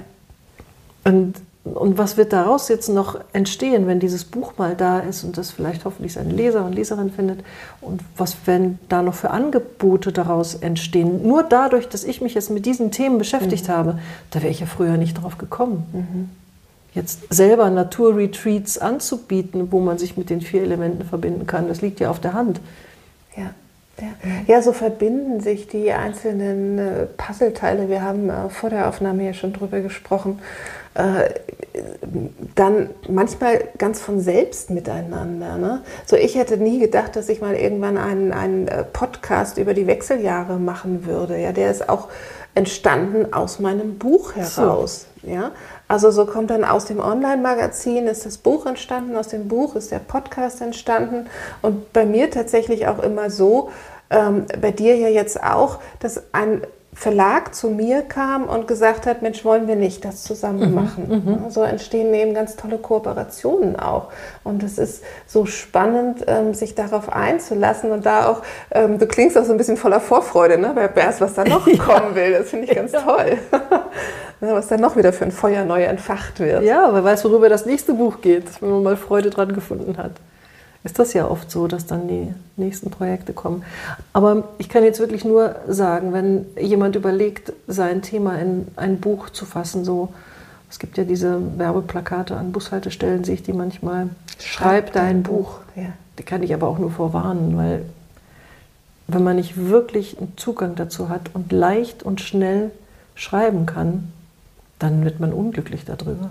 [1.05, 5.37] Und und was wird daraus jetzt noch entstehen, wenn dieses Buch mal da ist und
[5.37, 7.41] das vielleicht hoffentlich seine Leser und Leserin findet?
[7.81, 11.27] Und was werden da noch für Angebote daraus entstehen?
[11.27, 13.73] Nur dadurch, dass ich mich jetzt mit diesen Themen beschäftigt mhm.
[13.73, 13.99] habe,
[14.31, 15.85] da wäre ich ja früher nicht drauf gekommen.
[15.93, 16.29] Mhm.
[16.95, 21.99] Jetzt selber Naturretreats anzubieten, wo man sich mit den vier Elementen verbinden kann, das liegt
[21.99, 22.61] ja auf der Hand.
[23.37, 23.51] Ja.
[24.01, 24.55] Ja.
[24.55, 27.89] ja, so verbinden sich die einzelnen äh, Puzzleteile.
[27.89, 30.39] Wir haben äh, vor der Aufnahme ja schon drüber gesprochen.
[30.99, 31.29] Äh,
[32.55, 35.57] dann manchmal ganz von selbst miteinander.
[35.57, 35.81] Ne?
[36.05, 39.87] So, ich hätte nie gedacht, dass ich mal irgendwann einen, einen äh, Podcast über die
[39.87, 41.37] Wechseljahre machen würde.
[41.37, 42.09] Ja, der ist auch
[42.53, 45.05] entstanden aus meinem Buch heraus.
[45.21, 45.29] So.
[45.29, 45.51] Ja?
[45.87, 49.91] Also so kommt dann aus dem Online-Magazin ist das Buch entstanden, aus dem Buch ist
[49.91, 51.27] der Podcast entstanden
[51.61, 53.69] und bei mir tatsächlich auch immer so,
[54.09, 56.61] ähm, bei dir ja jetzt auch, dass ein
[56.99, 61.07] Verlag zu mir kam und gesagt hat, Mensch, wollen wir nicht das zusammen mhm, machen?
[61.07, 64.09] Mhm, so entstehen eben ganz tolle Kooperationen auch.
[64.43, 69.37] Und es ist so spannend, ähm, sich darauf einzulassen und da auch, ähm, du klingst
[69.37, 70.71] auch so ein bisschen voller Vorfreude, ne?
[70.73, 72.33] wer weiß, was da noch kommen will.
[72.33, 72.99] Das finde ich ganz ja.
[72.99, 73.37] toll.
[74.41, 76.63] was dann noch wieder für ein Feuer neu entfacht wird.
[76.63, 80.11] Ja, wer weiß, worüber das nächste Buch geht, wenn man mal Freude dran gefunden hat.
[80.83, 83.63] Ist das ja oft so, dass dann die nächsten Projekte kommen.
[84.13, 89.29] Aber ich kann jetzt wirklich nur sagen, wenn jemand überlegt, sein Thema in ein Buch
[89.29, 90.09] zu fassen, so,
[90.69, 94.09] es gibt ja diese Werbeplakate an Bushaltestellen, sehe ich die manchmal.
[94.39, 95.59] Schreib dein Buch.
[95.75, 95.91] Ja.
[96.17, 97.83] Die kann ich aber auch nur vorwarnen, weil
[99.07, 102.71] wenn man nicht wirklich einen Zugang dazu hat und leicht und schnell
[103.15, 104.13] schreiben kann,
[104.77, 106.29] dann wird man unglücklich darüber.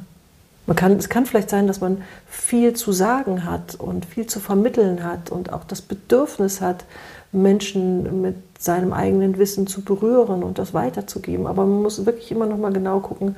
[0.69, 4.39] Man kann, es kann vielleicht sein, dass man viel zu sagen hat und viel zu
[4.39, 6.85] vermitteln hat und auch das Bedürfnis hat,
[7.33, 11.47] Menschen mit seinem eigenen Wissen zu berühren und das weiterzugeben.
[11.47, 13.35] Aber man muss wirklich immer noch mal genau gucken,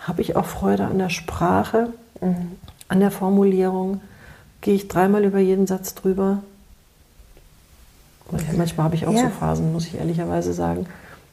[0.00, 2.52] habe ich auch Freude an der Sprache, mhm.
[2.88, 4.02] an der Formulierung,
[4.60, 6.42] gehe ich dreimal über jeden Satz drüber.
[8.54, 9.22] Manchmal habe ich auch ja.
[9.22, 10.84] so Phasen, muss ich ehrlicherweise sagen.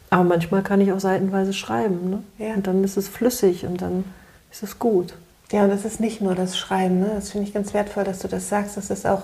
[0.10, 2.12] Aber manchmal kann ich auch seitenweise schreiben.
[2.12, 2.24] Ne?
[2.38, 2.54] Ja.
[2.54, 4.06] Und dann ist es flüssig und dann
[4.51, 5.15] ist es gut.
[5.51, 6.99] Ja, und das ist nicht nur das Schreiben.
[6.99, 7.12] Ne?
[7.15, 8.75] Das finde ich ganz wertvoll, dass du das sagst.
[8.75, 9.23] Das ist auch,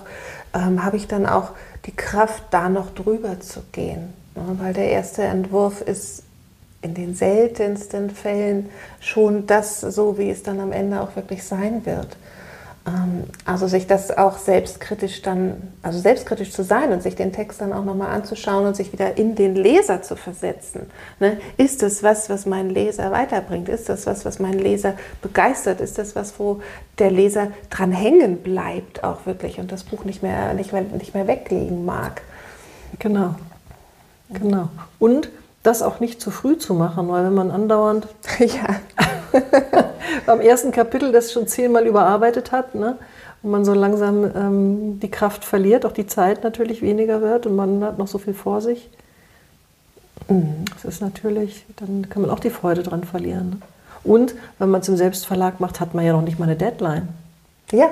[0.54, 1.50] ähm, habe ich dann auch
[1.84, 4.14] die Kraft, da noch drüber zu gehen.
[4.34, 4.56] Ne?
[4.58, 6.22] Weil der erste Entwurf ist
[6.80, 11.84] in den seltensten Fällen schon das so, wie es dann am Ende auch wirklich sein
[11.84, 12.16] wird.
[12.86, 17.60] Ähm, also sich das auch selbstkritisch dann, also selbstkritisch zu sein und sich den Text
[17.60, 20.90] dann auch nochmal anzuschauen und sich wieder in den Leser zu versetzen.
[21.18, 21.38] Ne?
[21.56, 23.68] Ist das was, was meinen Leser weiterbringt?
[23.68, 25.80] Ist das was, was meinen Leser begeistert?
[25.80, 26.60] Ist das was, wo
[26.98, 31.14] der Leser dran hängen bleibt auch wirklich und das Buch nicht mehr, nicht mehr, nicht
[31.14, 32.22] mehr weglegen mag?
[32.98, 33.34] Genau.
[34.30, 34.68] Genau.
[34.98, 35.30] Und
[35.62, 38.06] das auch nicht zu früh zu machen, weil wenn man andauernd
[38.38, 38.76] ja.
[40.26, 42.96] beim ersten Kapitel das schon zehnmal überarbeitet hat ne,
[43.42, 47.56] und man so langsam ähm, die Kraft verliert, auch die Zeit natürlich weniger wird und
[47.56, 48.90] man hat noch so viel vor sich,
[50.74, 53.50] das ist natürlich, dann kann man auch die Freude dran verlieren.
[53.50, 53.56] Ne?
[54.04, 57.08] Und wenn man es im Selbstverlag macht, hat man ja noch nicht mal eine Deadline.
[57.72, 57.90] Ja,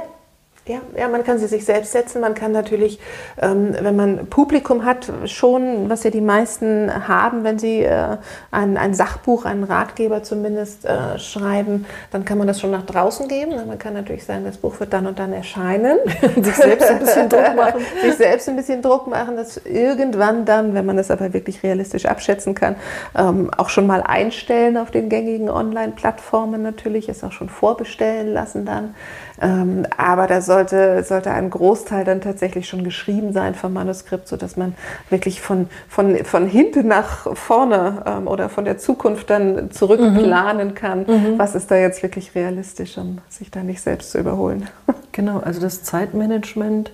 [0.64, 2.20] ja, ja, man kann sie sich selbst setzen.
[2.20, 3.00] Man kann natürlich,
[3.40, 8.16] ähm, wenn man Publikum hat, schon, was ja die meisten haben, wenn sie äh,
[8.52, 13.26] ein, ein Sachbuch, einen Ratgeber zumindest äh, schreiben, dann kann man das schon nach draußen
[13.26, 13.54] geben.
[13.66, 15.98] Man kann natürlich sagen, das Buch wird dann und dann erscheinen.
[16.40, 17.80] sich selbst ein bisschen Druck machen.
[18.00, 22.06] sich selbst ein bisschen Druck machen, dass irgendwann dann, wenn man das aber wirklich realistisch
[22.06, 22.76] abschätzen kann,
[23.18, 28.64] ähm, auch schon mal einstellen auf den gängigen Online-Plattformen natürlich, es auch schon vorbestellen lassen
[28.64, 28.94] dann.
[29.42, 34.56] Ähm, aber da sollte, sollte ein Großteil dann tatsächlich schon geschrieben sein vom Manuskript, sodass
[34.56, 34.74] man
[35.10, 40.18] wirklich von, von, von hinten nach vorne ähm, oder von der Zukunft dann zurück mhm.
[40.18, 41.38] planen kann, mhm.
[41.38, 44.68] was ist da jetzt wirklich realistisch, um sich da nicht selbst zu überholen.
[45.14, 46.90] Genau, also das Zeitmanagement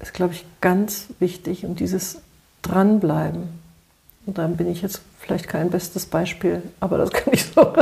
[0.00, 2.22] ist, glaube ich, ganz wichtig und dieses
[2.62, 3.57] Dranbleiben.
[4.28, 7.72] Und da bin ich jetzt vielleicht kein bestes Beispiel, aber das kann ich so.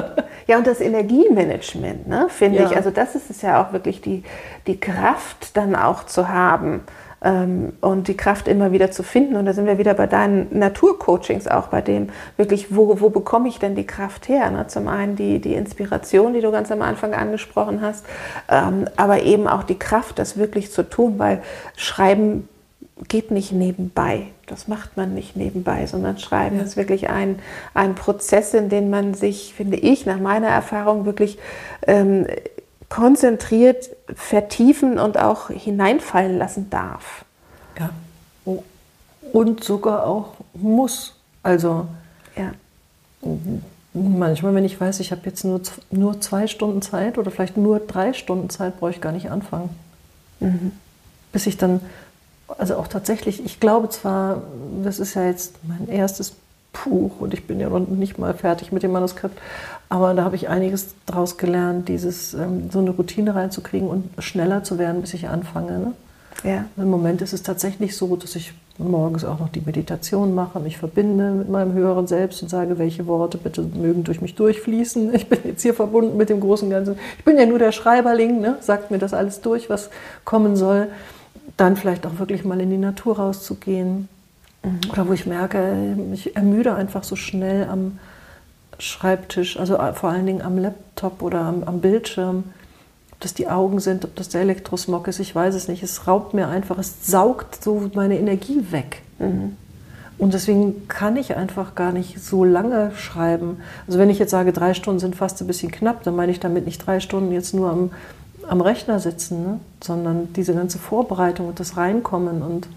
[0.47, 2.71] Ja, und das Energiemanagement, ne, finde ja.
[2.71, 2.77] ich.
[2.77, 4.23] Also das ist es ja auch wirklich die,
[4.69, 6.83] die Kraft dann auch zu haben
[7.21, 9.35] ähm, und die Kraft immer wieder zu finden.
[9.35, 13.49] Und da sind wir wieder bei deinen Naturcoachings auch, bei dem wirklich, wo, wo bekomme
[13.49, 14.49] ich denn die Kraft her?
[14.53, 14.69] Ne?
[14.69, 18.07] Zum einen die, die Inspiration, die du ganz am Anfang angesprochen hast,
[18.49, 21.43] ähm, aber eben auch die Kraft, das wirklich zu tun, weil
[21.77, 22.49] Schreiben
[23.09, 24.29] geht nicht nebenbei.
[24.47, 26.63] Das macht man nicht nebenbei, sondern Schreiben ja.
[26.63, 27.41] ist wirklich ein,
[27.75, 31.39] ein Prozess, in den man sich, finde ich, nach meiner Erfahrung wirklich
[31.87, 32.27] ähm,
[32.89, 37.25] konzentriert vertiefen und auch hineinfallen lassen darf.
[37.79, 37.91] Ja.
[39.33, 41.17] Und sogar auch muss.
[41.43, 41.89] Also
[42.37, 42.53] ja.
[43.93, 47.81] manchmal, wenn ich weiß, ich habe jetzt nur, nur zwei Stunden Zeit oder vielleicht nur
[47.81, 49.71] drei Stunden Zeit, brauche ich gar nicht anfangen.
[50.39, 50.73] Mhm.
[51.33, 51.81] Bis ich dann
[52.59, 54.43] also auch tatsächlich, ich glaube zwar,
[54.83, 56.35] das ist ja jetzt mein erstes
[56.85, 59.39] Buch und ich bin ja noch nicht mal fertig mit dem Manuskript,
[59.89, 64.65] aber da habe ich einiges daraus gelernt, dieses ähm, so eine Routine reinzukriegen und schneller
[64.65, 65.79] zu werden, bis ich anfange.
[65.79, 65.93] Ne?
[66.45, 66.65] Ja.
[66.77, 70.77] Im Moment ist es tatsächlich so, dass ich morgens auch noch die Meditation mache, mich
[70.77, 75.15] verbinde mit meinem höheren Selbst und sage, welche Worte bitte mögen durch mich durchfließen.
[75.15, 76.99] Ich bin jetzt hier verbunden mit dem großen Ganzen.
[77.19, 78.59] Ich bin ja nur der Schreiberling, ne?
[78.61, 79.89] sagt mir das alles durch, was
[80.25, 80.89] kommen soll
[81.57, 84.09] dann vielleicht auch wirklich mal in die Natur rauszugehen.
[84.63, 84.81] Mhm.
[84.91, 87.99] Oder wo ich merke, ich ermüde einfach so schnell am
[88.79, 92.45] Schreibtisch, also äh, vor allen Dingen am Laptop oder am, am Bildschirm.
[93.13, 95.83] Ob das die Augen sind, ob das der Elektrosmog ist, ich weiß es nicht.
[95.83, 99.01] Es raubt mir einfach, es saugt so meine Energie weg.
[99.19, 99.57] Mhm.
[100.19, 103.59] Und deswegen kann ich einfach gar nicht so lange schreiben.
[103.87, 106.41] Also wenn ich jetzt sage, drei Stunden sind fast ein bisschen knapp, dann meine ich
[106.41, 107.91] damit nicht drei Stunden jetzt nur am
[108.49, 109.61] am Rechner sitzen, ne?
[109.83, 112.69] sondern diese ganze Vorbereitung und das Reinkommen und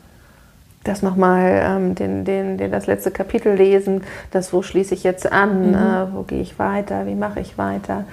[0.85, 5.29] das nochmal, ähm, den, den, den, das letzte Kapitel lesen, das, wo schließe ich jetzt
[5.29, 5.75] an, mhm.
[5.75, 8.05] äh, wo gehe ich weiter, wie mache ich weiter.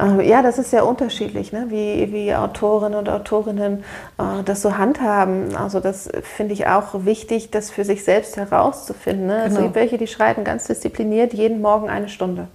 [0.00, 1.66] Äh, ja, das ist ja unterschiedlich, ne?
[1.68, 3.84] wie, wie Autorinnen und Autorinnen
[4.18, 5.54] äh, das so handhaben.
[5.54, 9.26] Also das finde ich auch wichtig, das für sich selbst herauszufinden.
[9.26, 9.44] Ne?
[9.44, 9.56] Genau.
[9.56, 12.48] Es gibt welche, die schreiben ganz diszipliniert jeden Morgen eine Stunde.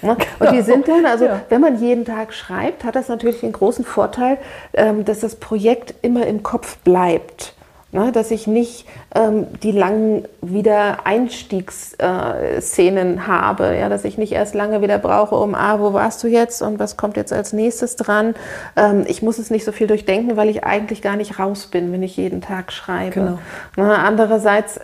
[0.00, 0.16] Ne?
[0.38, 1.40] Und die sind dann, also ja.
[1.48, 4.38] wenn man jeden Tag schreibt, hat das natürlich den großen Vorteil,
[4.74, 7.54] ähm, dass das Projekt immer im Kopf bleibt.
[7.94, 14.32] Ne, dass ich nicht ähm, die langen wieder Einstiegsszenen äh, habe, ja, dass ich nicht
[14.32, 17.52] erst lange wieder brauche, um, ah, wo warst du jetzt und was kommt jetzt als
[17.52, 18.34] nächstes dran.
[18.76, 21.92] Ähm, ich muss es nicht so viel durchdenken, weil ich eigentlich gar nicht raus bin,
[21.92, 23.10] wenn ich jeden Tag schreibe.
[23.10, 23.38] Genau.
[23.76, 24.80] Ne, andererseits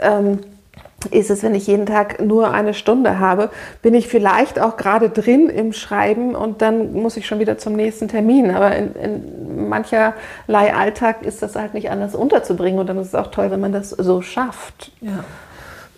[1.11, 3.51] ist es, wenn ich jeden Tag nur eine Stunde habe,
[3.82, 7.74] bin ich vielleicht auch gerade drin im Schreiben und dann muss ich schon wieder zum
[7.74, 8.51] nächsten Termin.
[8.51, 13.14] Aber in, in mancherlei Alltag ist das halt nicht anders unterzubringen und dann ist es
[13.14, 14.90] auch toll, wenn man das so schafft.
[15.01, 15.24] Ja.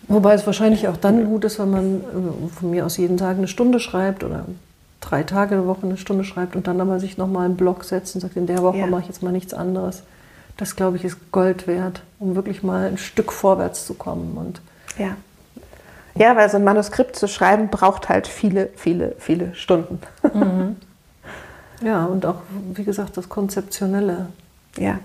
[0.07, 3.37] Wobei es wahrscheinlich auch dann gut ist, wenn man äh, von mir aus jeden Tag
[3.37, 4.45] eine Stunde schreibt oder
[4.99, 7.85] drei Tage in der Woche eine Stunde schreibt und dann aber sich nochmal einen Blog
[7.85, 8.87] setzt und sagt, in der Woche ja.
[8.87, 10.03] mache ich jetzt mal nichts anderes.
[10.57, 14.61] Das, glaube ich, ist Gold wert, um wirklich mal ein Stück vorwärts zu kommen und
[14.97, 15.15] ja.
[16.15, 20.01] Ja, weil so ein Manuskript zu schreiben braucht halt viele, viele, viele Stunden.
[20.33, 20.75] Mhm.
[21.81, 22.41] Ja, und auch,
[22.73, 24.27] wie gesagt, das Konzeptionelle.
[24.77, 24.99] Ja.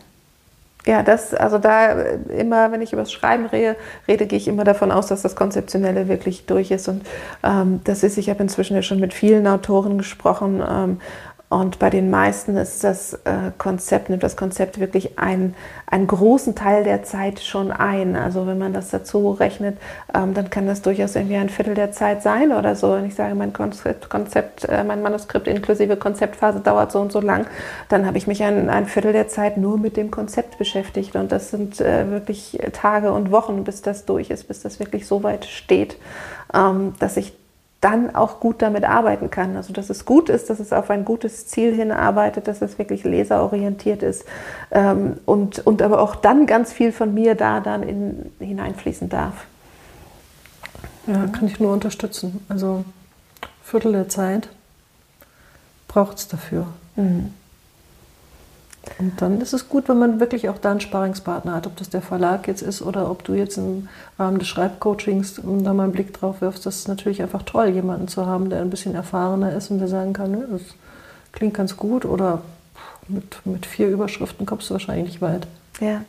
[0.85, 3.77] Ja, das, also da immer, wenn ich über das Schreiben rede,
[4.07, 6.87] rede, gehe ich immer davon aus, dass das Konzeptionelle wirklich durch ist.
[6.87, 7.05] Und
[7.43, 11.01] ähm, das ist, ich habe inzwischen ja schon mit vielen Autoren gesprochen, ähm,
[11.49, 15.55] und bei den meisten ist das äh, Konzept, nimmt das Konzept wirklich einen,
[15.87, 18.17] einen großen Teil der Zeit schon ein.
[18.17, 19.79] Also wenn man das dazu rechnet,
[20.13, 22.95] ähm, dann kann das durchaus irgendwie ein Viertel der Zeit sein oder so.
[22.95, 27.21] Wenn ich sage, mein Konzept, Konzept äh, mein Manuskript inklusive Konzeptphase dauert so und so
[27.21, 27.47] lang,
[27.89, 31.15] dann habe ich mich ein, ein Viertel der Zeit nur mit dem Konzept beschäftigt.
[31.15, 35.07] Und das sind äh, wirklich Tage und Wochen, bis das durch ist, bis das wirklich
[35.07, 35.97] so weit steht,
[36.53, 37.35] ähm, dass ich
[37.87, 39.57] dann auch gut damit arbeiten kann.
[39.57, 43.05] Also dass es gut ist, dass es auf ein gutes Ziel hinarbeitet, dass es wirklich
[43.05, 44.25] leserorientiert ist
[44.73, 49.47] ähm, und, und aber auch dann ganz viel von mir da dann in, hineinfließen darf.
[51.07, 52.45] Ja, kann ich nur unterstützen.
[52.49, 52.85] Also
[53.63, 54.49] Viertel der Zeit
[55.87, 56.67] braucht es dafür.
[56.97, 57.33] Mhm.
[58.99, 61.91] Und dann ist es gut, wenn man wirklich auch da einen Sparringspartner hat, ob das
[61.91, 65.93] der Verlag jetzt ist oder ob du jetzt im Rahmen des Schreibcoachings da mal einen
[65.93, 66.65] Blick drauf wirfst.
[66.67, 69.89] Das ist natürlich einfach toll, jemanden zu haben, der ein bisschen erfahrener ist und der
[69.89, 70.63] sagen kann, ne, das
[71.33, 72.43] klingt ganz gut oder
[73.09, 75.47] mit, mit vier Überschriften kommst du wahrscheinlich nicht weit.
[75.81, 76.03] Ja.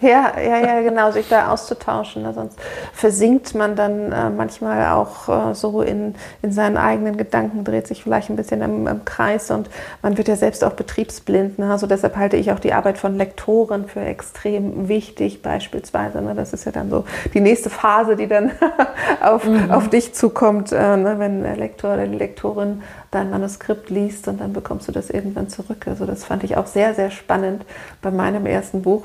[0.00, 2.22] Ja, ja, ja, genau, sich da auszutauschen.
[2.22, 2.32] Ne?
[2.32, 2.58] Sonst
[2.94, 8.02] versinkt man dann äh, manchmal auch äh, so in, in seinen eigenen Gedanken, dreht sich
[8.02, 9.68] vielleicht ein bisschen im, im Kreis und
[10.00, 11.58] man wird ja selbst auch betriebsblind.
[11.58, 11.70] Ne?
[11.70, 16.22] Also deshalb halte ich auch die Arbeit von Lektoren für extrem wichtig, beispielsweise.
[16.22, 16.34] Ne?
[16.34, 18.52] Das ist ja dann so die nächste Phase, die dann
[19.20, 19.70] auf, mhm.
[19.70, 21.16] auf dich zukommt, äh, ne?
[21.18, 25.50] wenn der Lektor oder die Lektorin dein Manuskript liest und dann bekommst du das irgendwann
[25.50, 25.86] zurück.
[25.86, 27.66] Also das fand ich auch sehr, sehr spannend
[28.00, 29.04] bei meinem ersten Buch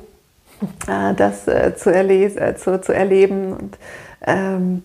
[1.18, 3.54] das äh, zu, äh, zu, zu erleben.
[3.54, 3.78] Und
[4.26, 4.84] ähm,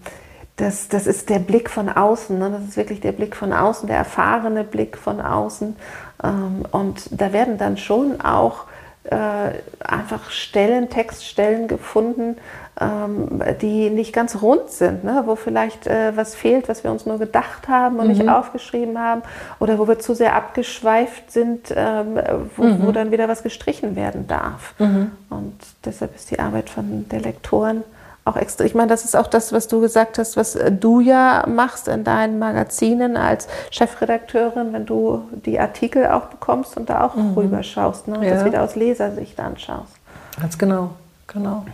[0.57, 2.51] das, das ist der Blick von außen, ne?
[2.51, 5.77] das ist wirklich der Blick von außen, der erfahrene Blick von außen.
[6.23, 8.65] Ähm, und da werden dann schon auch
[9.05, 12.37] äh, einfach Stellen, Textstellen gefunden,
[12.79, 15.23] ähm, die nicht ganz rund sind, ne?
[15.27, 18.13] wo vielleicht äh, was fehlt, was wir uns nur gedacht haben und mhm.
[18.13, 19.23] nicht aufgeschrieben haben
[19.59, 22.19] oder wo wir zu sehr abgeschweift sind, ähm,
[22.57, 22.87] wo, mhm.
[22.87, 24.75] wo, dann wieder was gestrichen werden darf.
[24.79, 25.13] Mhm.
[25.31, 27.85] Und deshalb ist die Arbeit von der Lektoren
[28.25, 28.65] auch extra.
[28.65, 31.89] Ich meine, das ist auch das, was du gesagt hast, was äh, du ja machst
[31.89, 37.35] in deinen Magazinen als Chefredakteurin, wenn du die Artikel auch bekommst und da auch mhm.
[37.35, 38.19] rüberschaust ne?
[38.19, 38.35] und ja.
[38.35, 39.93] das wieder aus Lesersicht anschaust.
[40.41, 40.91] Ganz genau,
[41.27, 41.65] genau.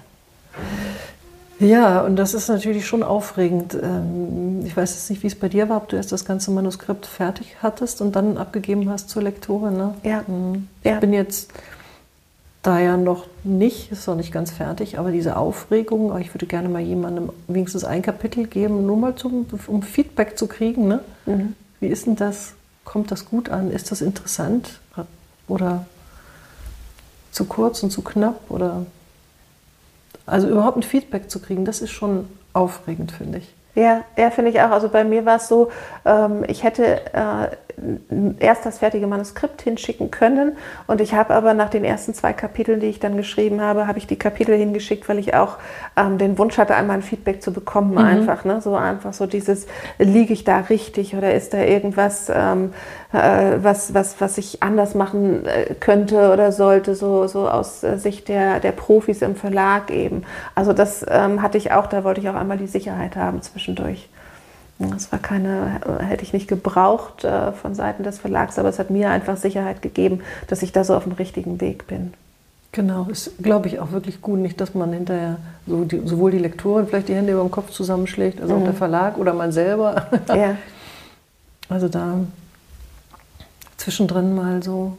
[1.58, 3.74] Ja, und das ist natürlich schon aufregend.
[3.74, 6.50] Ähm, ich weiß jetzt nicht, wie es bei dir war, ob du erst das ganze
[6.50, 9.72] Manuskript fertig hattest und dann abgegeben hast zur Lektore.
[9.72, 9.94] Ne?
[10.02, 10.22] Ja.
[10.26, 10.68] Mhm.
[10.82, 11.00] Ich ja.
[11.00, 11.50] bin jetzt
[12.66, 16.68] da ja noch nicht, ist noch nicht ganz fertig, aber diese Aufregung, ich würde gerne
[16.68, 20.88] mal jemandem wenigstens ein Kapitel geben, nur mal zum, um Feedback zu kriegen.
[20.88, 21.00] Ne?
[21.26, 21.54] Mhm.
[21.80, 22.54] Wie ist denn das?
[22.84, 23.70] Kommt das gut an?
[23.70, 24.80] Ist das interessant?
[25.48, 25.86] Oder
[27.30, 28.40] zu kurz und zu knapp?
[28.48, 28.86] Oder
[30.24, 33.54] also überhaupt ein Feedback zu kriegen, das ist schon aufregend, finde ich.
[33.76, 34.70] Ja, ja, finde ich auch.
[34.70, 35.70] Also bei mir war es so,
[36.04, 37.48] ähm, ich hätte äh,
[38.38, 40.56] erst das fertige Manuskript hinschicken können
[40.86, 43.98] und ich habe aber nach den ersten zwei Kapiteln, die ich dann geschrieben habe, habe
[43.98, 45.58] ich die Kapitel hingeschickt, weil ich auch
[45.96, 47.98] ähm, den Wunsch hatte, einmal ein Feedback zu bekommen, mhm.
[47.98, 48.60] einfach, ne?
[48.60, 49.66] so einfach so dieses,
[49.98, 52.72] liege ich da richtig oder ist da irgendwas, ähm,
[53.12, 57.98] äh, was, was, was ich anders machen äh, könnte oder sollte, so, so aus äh,
[57.98, 60.24] Sicht der, der Profis im Verlag eben.
[60.54, 64.08] Also das ähm, hatte ich auch, da wollte ich auch einmal die Sicherheit haben zwischendurch.
[64.78, 68.90] Das war keine, hätte ich nicht gebraucht äh, von Seiten des Verlags, aber es hat
[68.90, 72.12] mir einfach Sicherheit gegeben, dass ich da so auf dem richtigen Weg bin.
[72.72, 76.38] Genau, ist, glaube ich, auch wirklich gut, nicht, dass man hinterher so die, sowohl die
[76.38, 78.60] Lektorin vielleicht die Hände über den Kopf zusammenschlägt, also mhm.
[78.60, 80.08] auch der Verlag oder man selber.
[80.28, 80.56] Ja.
[81.68, 82.18] Also da
[83.76, 84.96] zwischendrin mal so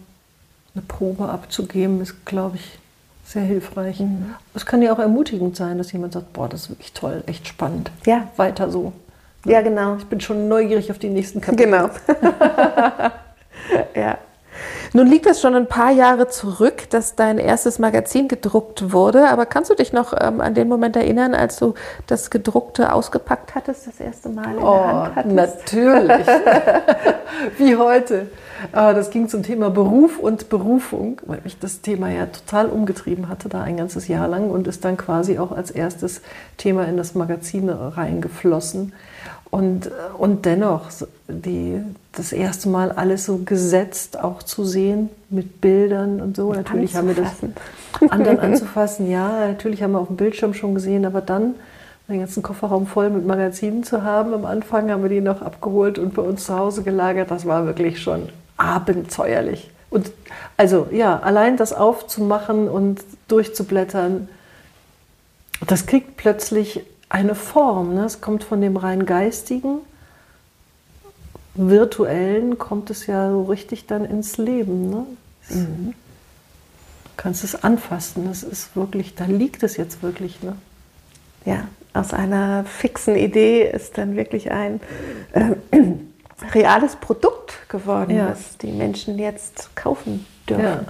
[0.76, 2.78] eine Probe abzugeben, ist, glaube ich,
[3.24, 4.02] sehr hilfreich.
[4.02, 4.36] Mhm.
[4.54, 7.48] Es kann ja auch ermutigend sein, dass jemand sagt, boah, das ist wirklich toll, echt
[7.48, 7.92] spannend.
[8.06, 8.28] Ja.
[8.36, 8.92] Weiter so.
[9.46, 9.96] Ja, genau.
[9.96, 11.66] Ich bin schon neugierig auf die nächsten Kapitel.
[11.66, 11.90] Genau.
[13.96, 14.18] ja.
[14.94, 19.30] Nun liegt es schon ein paar Jahre zurück, dass dein erstes Magazin gedruckt wurde.
[19.30, 21.74] Aber kannst du dich noch ähm, an den Moment erinnern, als du
[22.08, 25.36] das gedruckte ausgepackt hattest, das erste Mal in oh, der Hand hattest?
[25.36, 26.28] Natürlich.
[27.58, 28.28] Wie heute.
[28.72, 33.30] Ah, das ging zum Thema Beruf und Berufung, weil mich das Thema ja total umgetrieben
[33.30, 36.22] hatte, da ein ganzes Jahr lang und ist dann quasi auch als erstes
[36.58, 38.94] Thema in das Magazin reingeflossen.
[39.58, 39.90] Und,
[40.20, 40.84] und dennoch
[41.28, 41.82] die,
[42.12, 46.54] das erste Mal alles so gesetzt auch zu sehen mit Bildern und so.
[46.54, 47.32] Natürlich haben wir das
[48.12, 51.56] anderen anzufassen, ja, natürlich haben wir auf dem Bildschirm schon gesehen, aber dann
[52.08, 54.36] den ganzen Kofferraum voll mit Magazinen zu haben.
[54.36, 57.32] Am Anfang haben wir die noch abgeholt und bei uns zu Hause gelagert.
[57.32, 59.72] Das war wirklich schon abenteuerlich.
[59.90, 60.12] Und
[60.56, 64.30] also ja, allein das aufzumachen und durchzublättern,
[65.66, 67.96] das kriegt plötzlich eine Form.
[67.96, 68.06] Ne?
[68.06, 69.80] Es kommt von dem rein geistigen,
[71.56, 74.90] virtuellen, kommt es ja so richtig dann ins Leben.
[74.90, 75.06] Ne?
[75.50, 75.94] Mhm.
[77.04, 80.44] Du kannst es anfassen, das ist wirklich, da liegt es jetzt wirklich.
[80.44, 80.56] Ne?
[81.46, 84.80] Ja, aus einer fixen Idee ist dann wirklich ein
[85.32, 85.56] äh,
[86.54, 88.28] reales Produkt geworden, ja.
[88.28, 90.64] das die Menschen jetzt kaufen dürfen.
[90.64, 90.86] Ja.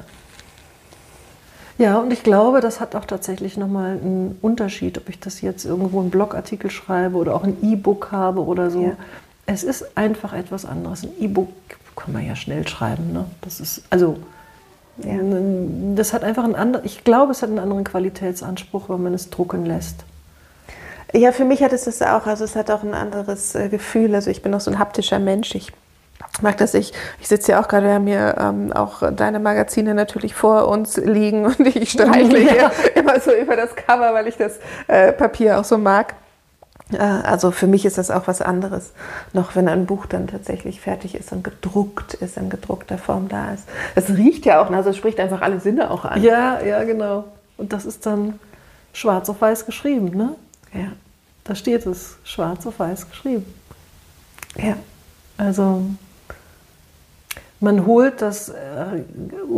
[1.78, 5.64] Ja, und ich glaube, das hat auch tatsächlich nochmal einen Unterschied, ob ich das jetzt
[5.64, 8.82] irgendwo einen Blogartikel schreibe oder auch ein E-Book habe oder so.
[8.82, 8.92] Ja.
[9.46, 11.04] Es ist einfach etwas anderes.
[11.04, 11.50] Ein E-Book
[11.96, 13.14] kann man ja schnell schreiben.
[13.14, 13.26] Ne?
[13.42, 14.18] Das ist, also,
[15.04, 15.20] ja.
[15.96, 19.30] das hat einfach einen anderen, ich glaube, es hat einen anderen Qualitätsanspruch, wenn man es
[19.30, 20.04] drucken lässt.
[21.14, 22.26] Ja, für mich hat es das auch.
[22.26, 24.14] Also, es hat auch ein anderes äh, Gefühl.
[24.14, 25.56] Also, ich bin auch so ein haptischer Mensch.
[25.56, 25.72] Ich
[26.41, 26.93] mag das ich.
[27.20, 30.97] Ich sitze ja auch gerade, wir haben hier ähm, auch deine Magazine natürlich vor uns
[30.97, 32.72] liegen und ich streichle ja.
[32.95, 36.15] immer so über das Cover, weil ich das äh, Papier auch so mag.
[36.91, 38.93] Äh, also für mich ist das auch was anderes,
[39.34, 43.53] noch wenn ein Buch dann tatsächlich fertig ist und gedruckt ist, in gedruckter Form da
[43.53, 43.63] ist.
[43.95, 46.22] Es riecht ja auch, also es spricht einfach alle Sinne auch an.
[46.24, 47.26] Ja, ja, genau.
[47.57, 48.39] Und das ist dann
[48.93, 50.36] schwarz auf weiß geschrieben, ne?
[50.74, 50.91] Ja.
[51.43, 53.45] Da steht es, schwarz auf weiß geschrieben.
[54.57, 54.76] Ja.
[55.38, 55.84] Also
[57.60, 59.03] man holt das, äh,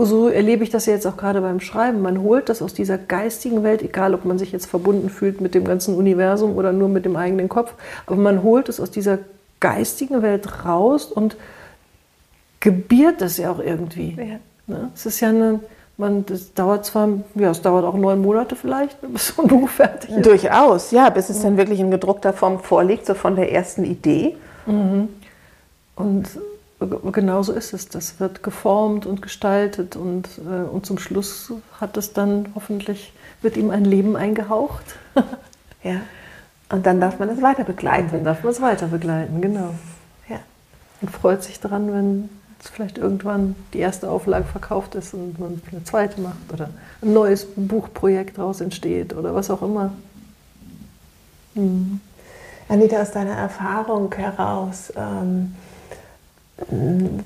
[0.03, 3.63] so erlebe ich das jetzt auch gerade beim Schreiben, man holt das aus dieser geistigen
[3.63, 7.05] Welt, egal ob man sich jetzt verbunden fühlt mit dem ganzen Universum oder nur mit
[7.05, 7.73] dem eigenen Kopf,
[8.05, 9.19] aber man holt es aus dieser
[9.59, 11.35] geistigen Welt raus und
[12.61, 14.15] gebiert es ja auch irgendwie.
[14.17, 14.39] Ja.
[14.67, 14.91] Ne?
[14.95, 15.59] Es ist ja eine,
[15.97, 19.67] man, das dauert zwar, ja, es dauert auch neun Monate vielleicht, bis so ein Buch
[19.67, 20.25] fertig ist.
[20.25, 24.37] Durchaus, ja, bis es dann wirklich in gedruckter Form vorliegt, so von der ersten Idee.
[24.65, 25.09] Mhm.
[25.95, 26.29] Und
[26.79, 27.89] genau so ist es.
[27.89, 33.57] Das wird geformt und gestaltet und, äh, und zum Schluss hat es dann hoffentlich, wird
[33.57, 34.85] ihm ein Leben eingehaucht.
[35.83, 36.01] ja.
[36.71, 38.05] Und dann darf man es weiter begleiten.
[38.05, 39.73] Und dann darf man es weiter begleiten, genau.
[40.29, 40.39] Ja.
[41.01, 45.83] Und freut sich daran, wenn vielleicht irgendwann die erste Auflage verkauft ist und man eine
[45.83, 46.69] zweite macht oder
[47.01, 49.93] ein neues Buchprojekt daraus entsteht oder was auch immer.
[51.55, 52.01] Mhm.
[52.67, 55.55] Anita, aus deiner Erfahrung heraus, ähm,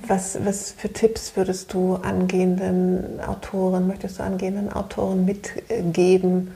[0.07, 6.51] was, was für Tipps würdest du angehenden Autoren, möchtest du angehenden Autoren mitgeben?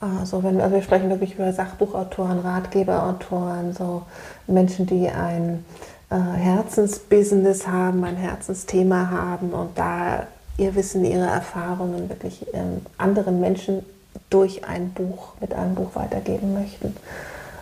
[0.00, 4.02] Also, wenn, also wir sprechen wirklich über Sachbuchautoren, Ratgeberautoren, so
[4.46, 5.64] Menschen, die ein
[6.10, 10.26] äh, Herzensbusiness haben, ein Herzensthema haben und da
[10.58, 13.84] ihr Wissen, ihre Erfahrungen wirklich ähm, anderen Menschen
[14.28, 16.96] durch ein Buch, mit einem Buch weitergeben möchten.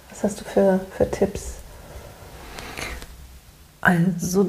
[0.08, 1.59] Was hast du für, für Tipps?
[3.80, 4.46] Also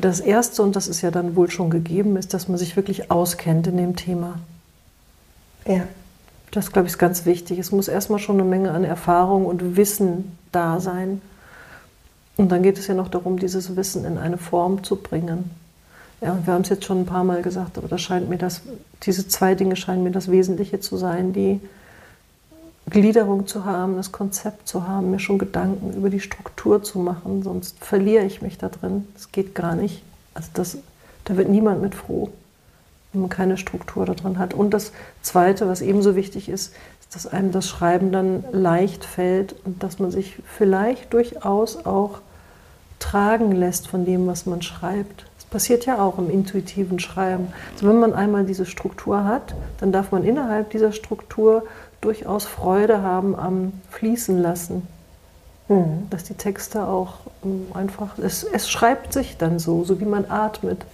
[0.00, 3.10] das Erste, und das ist ja dann wohl schon gegeben, ist, dass man sich wirklich
[3.10, 4.38] auskennt in dem Thema.
[5.66, 5.82] Ja.
[6.50, 7.58] Das, glaube ich, ist ganz wichtig.
[7.58, 11.20] Es muss erstmal schon eine Menge an Erfahrung und Wissen Dasein.
[12.36, 15.50] Und dann geht es ja noch darum, dieses Wissen in eine Form zu bringen.
[16.20, 18.62] Ja, wir haben es jetzt schon ein paar Mal gesagt, aber das scheint mir das,
[19.02, 21.60] diese zwei Dinge scheinen mir das Wesentliche zu sein, die
[22.88, 27.42] Gliederung zu haben, das Konzept zu haben, mir schon Gedanken über die Struktur zu machen,
[27.42, 29.06] sonst verliere ich mich da drin.
[29.14, 30.02] Das geht gar nicht.
[30.34, 30.78] Also das,
[31.24, 32.30] da wird niemand mit froh,
[33.12, 34.54] wenn man keine Struktur da drin hat.
[34.54, 36.72] Und das Zweite, was ebenso wichtig ist,
[37.10, 42.20] ist, dass einem das Schreiben dann leicht fällt und dass man sich vielleicht durchaus auch
[42.98, 45.26] tragen lässt von dem, was man schreibt.
[45.36, 47.48] Das passiert ja auch im intuitiven Schreiben.
[47.72, 51.64] Also wenn man einmal diese Struktur hat, dann darf man innerhalb dieser Struktur
[52.00, 54.86] durchaus Freude haben am Fließen lassen.
[55.68, 56.08] Mhm.
[56.10, 60.30] Dass die Texte auch ähm, einfach, es, es schreibt sich dann so, so wie man
[60.30, 60.84] atmet.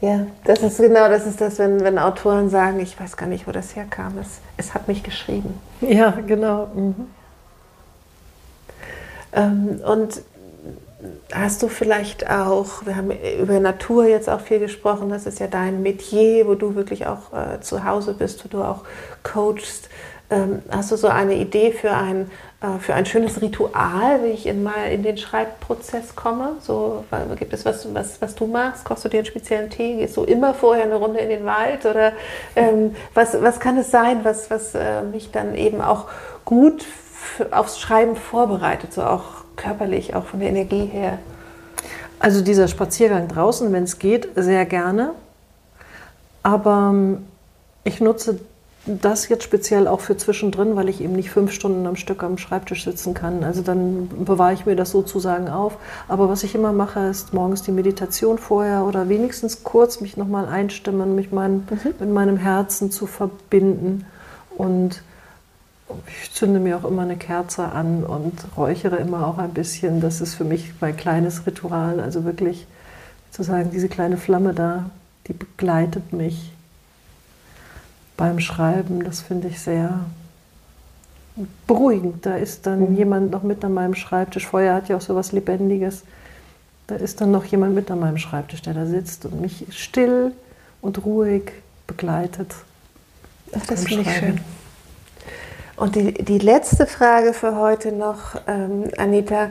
[0.00, 3.48] Ja, das ist genau, das ist das, wenn, wenn Autoren sagen, ich weiß gar nicht,
[3.48, 5.60] wo das herkam, es, es hat mich geschrieben.
[5.80, 6.68] Ja, genau.
[6.74, 6.94] Mhm.
[9.32, 10.22] Ähm, und
[11.32, 13.10] hast du vielleicht auch, wir haben
[13.40, 17.32] über Natur jetzt auch viel gesprochen, das ist ja dein Metier, wo du wirklich auch
[17.32, 18.84] äh, zu Hause bist, wo du auch
[19.22, 19.88] coachst.
[20.30, 24.46] Ähm, hast du so eine Idee für ein, äh, für ein schönes Ritual, wie ich
[24.46, 26.56] in, mal in den Schreibprozess komme?
[26.60, 27.04] So,
[27.38, 28.84] gibt es was, was, was du machst?
[28.84, 29.96] Kochst du dir einen speziellen Tee?
[29.96, 31.86] Gehst du immer vorher eine Runde in den Wald?
[31.86, 32.12] Oder
[32.56, 36.06] ähm, was, was kann es sein, was, was äh, mich dann eben auch
[36.44, 36.84] gut
[37.50, 41.18] aufs Schreiben vorbereitet, so auch körperlich, auch von der Energie her?
[42.18, 45.12] Also dieser Spaziergang draußen, wenn es geht, sehr gerne.
[46.42, 47.26] Aber ähm,
[47.84, 48.40] ich nutze
[48.88, 52.38] das jetzt speziell auch für zwischendrin, weil ich eben nicht fünf Stunden am Stück am
[52.38, 53.44] Schreibtisch sitzen kann.
[53.44, 55.76] Also dann bewahre ich mir das sozusagen auf.
[56.08, 60.46] Aber was ich immer mache, ist morgens die Meditation vorher oder wenigstens kurz mich nochmal
[60.46, 61.94] einstimmen, mich mein, mhm.
[61.98, 64.06] mit meinem Herzen zu verbinden.
[64.56, 65.02] Und
[66.06, 70.00] ich zünde mir auch immer eine Kerze an und räuchere immer auch ein bisschen.
[70.00, 72.00] Das ist für mich mein kleines Ritual.
[72.00, 72.66] Also wirklich
[73.30, 74.90] zu sagen, diese kleine Flamme da,
[75.26, 76.52] die begleitet mich
[78.18, 79.02] beim Schreiben.
[79.02, 80.00] Das finde ich sehr
[81.66, 82.26] beruhigend.
[82.26, 82.96] Da ist dann mhm.
[82.96, 84.46] jemand noch mit an meinem Schreibtisch.
[84.46, 86.02] Feuer hat ja auch so was Lebendiges.
[86.88, 90.32] Da ist dann noch jemand mit an meinem Schreibtisch, der da sitzt und mich still
[90.82, 91.52] und ruhig
[91.86, 92.54] begleitet.
[93.52, 94.40] Das, das finde ich schön.
[95.76, 99.50] Und die, die letzte Frage für heute noch, ähm, Anita.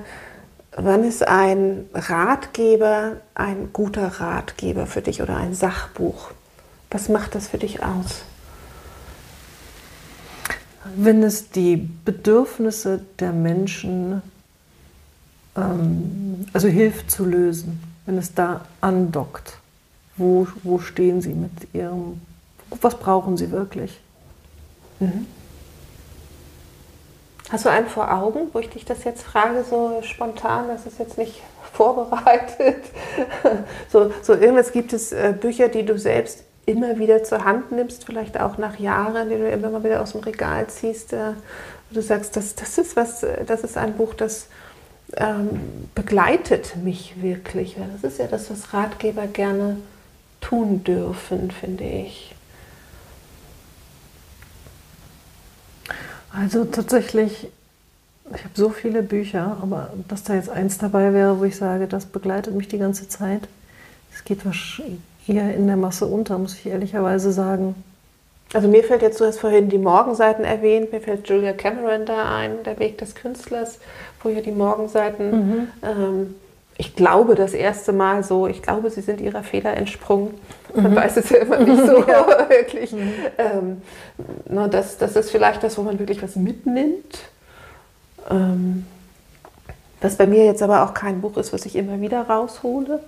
[0.79, 6.29] Wann ist ein Ratgeber ein guter Ratgeber für dich oder ein Sachbuch?
[6.91, 8.23] Was macht das für dich aus?
[10.95, 14.21] Wenn es die Bedürfnisse der Menschen
[15.57, 19.57] ähm, also hilft zu lösen, wenn es da andockt.
[20.15, 22.21] Wo, wo stehen sie mit ihrem,
[22.81, 23.99] was brauchen sie wirklich?
[24.99, 25.27] Mhm.
[27.49, 30.99] Hast du einen vor Augen, wo ich dich das jetzt frage, so spontan, das ist
[30.99, 31.41] jetzt nicht
[31.73, 32.83] vorbereitet?
[33.91, 38.03] so, so irgendwas gibt es äh, Bücher, die du selbst immer wieder zur Hand nimmst,
[38.03, 41.31] vielleicht auch nach Jahren, die du immer mal wieder aus dem Regal ziehst, äh,
[41.89, 44.47] wo du sagst, das, das, ist was, das ist ein Buch, das
[45.15, 47.77] ähm, begleitet mich wirklich.
[47.93, 49.77] Das ist ja das, was Ratgeber gerne
[50.41, 52.35] tun dürfen, finde ich.
[56.33, 57.47] Also tatsächlich,
[58.35, 61.87] ich habe so viele Bücher, aber dass da jetzt eins dabei wäre, wo ich sage,
[61.87, 63.47] das begleitet mich die ganze Zeit,
[64.13, 64.99] es geht wahrscheinlich
[65.29, 67.75] eher in der Masse unter, muss ich ehrlicherweise sagen.
[68.53, 72.35] Also mir fällt jetzt, du hast vorhin die Morgenseiten erwähnt, mir fällt Julia Cameron da
[72.35, 73.79] ein, Der Weg des Künstlers,
[74.23, 75.67] wo ja die Morgenseiten, mhm.
[75.83, 76.35] ähm,
[76.77, 80.35] ich glaube das erste Mal so, ich glaube, sie sind ihrer Feder entsprungen.
[80.73, 80.95] Man mhm.
[80.95, 82.25] weiß es ja immer nicht so ja.
[82.49, 82.91] wirklich.
[82.93, 83.13] Mhm.
[83.37, 83.81] Ähm,
[84.47, 87.19] na, das, das ist vielleicht das, wo man wirklich was mitnimmt.
[88.29, 88.85] Ähm,
[90.01, 92.99] was bei mir jetzt aber auch kein Buch ist, was ich immer wieder raushole.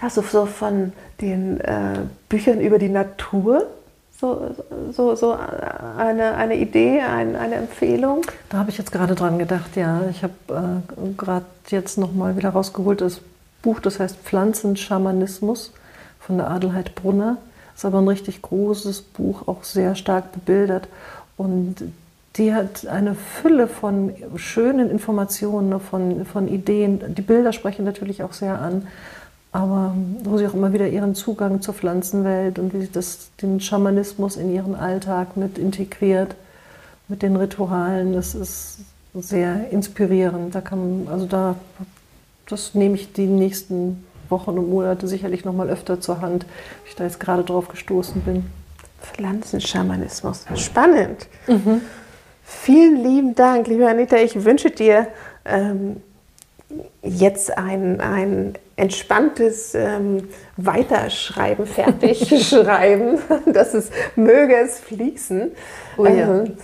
[0.00, 3.66] Hast du so von den äh, Büchern über die Natur
[4.18, 4.54] so,
[4.92, 5.36] so, so
[5.98, 8.22] eine, eine Idee, ein, eine Empfehlung?
[8.48, 10.02] Da habe ich jetzt gerade dran gedacht, ja.
[10.10, 13.20] Ich habe äh, gerade jetzt nochmal wieder rausgeholt das
[13.62, 15.72] Buch, das heißt Pflanzenschamanismus
[16.20, 17.38] von der Adelheid Brunner.
[17.74, 20.88] Ist aber ein richtig großes Buch, auch sehr stark bebildert.
[21.36, 21.76] Und
[22.36, 27.14] die hat eine Fülle von schönen Informationen, von, von Ideen.
[27.14, 28.86] Die Bilder sprechen natürlich auch sehr an
[29.56, 33.58] aber wo sie auch immer wieder ihren Zugang zur Pflanzenwelt und wie sie das, den
[33.58, 36.36] Schamanismus in ihren Alltag mit integriert,
[37.08, 38.80] mit den Ritualen, das ist
[39.14, 40.54] sehr inspirierend.
[40.54, 41.56] Da kann, also da,
[42.46, 46.44] das nehme ich die nächsten Wochen und Monate sicherlich noch mal öfter zur Hand,
[46.84, 48.44] wie ich da jetzt gerade drauf gestoßen bin.
[49.00, 51.28] Pflanzenschamanismus, spannend.
[51.46, 51.80] Mhm.
[52.44, 54.16] Vielen lieben Dank, liebe Anita.
[54.16, 55.06] Ich wünsche dir
[55.46, 56.02] ähm,
[57.02, 63.18] jetzt ein, ein entspanntes ähm, Weiterschreiben, Fertigschreiben,
[63.52, 65.52] dass es möge es fließen.
[65.96, 66.42] Oh ja.
[66.42, 66.56] Ähm,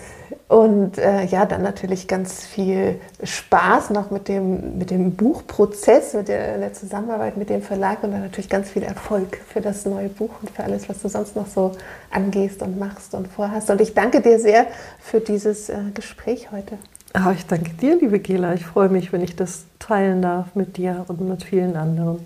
[0.48, 6.28] und äh, ja, dann natürlich ganz viel Spaß noch mit dem, mit dem Buchprozess, mit
[6.28, 10.10] der, der, Zusammenarbeit mit dem Verlag und dann natürlich ganz viel Erfolg für das neue
[10.10, 11.72] Buch und für alles, was du sonst noch so
[12.10, 13.70] angehst und machst und vorhast.
[13.70, 14.66] Und ich danke dir sehr
[15.00, 16.76] für dieses äh, Gespräch heute.
[17.14, 18.54] Oh, ich danke dir, liebe Gela.
[18.54, 22.20] Ich freue mich, wenn ich das teilen darf mit dir und mit vielen anderen.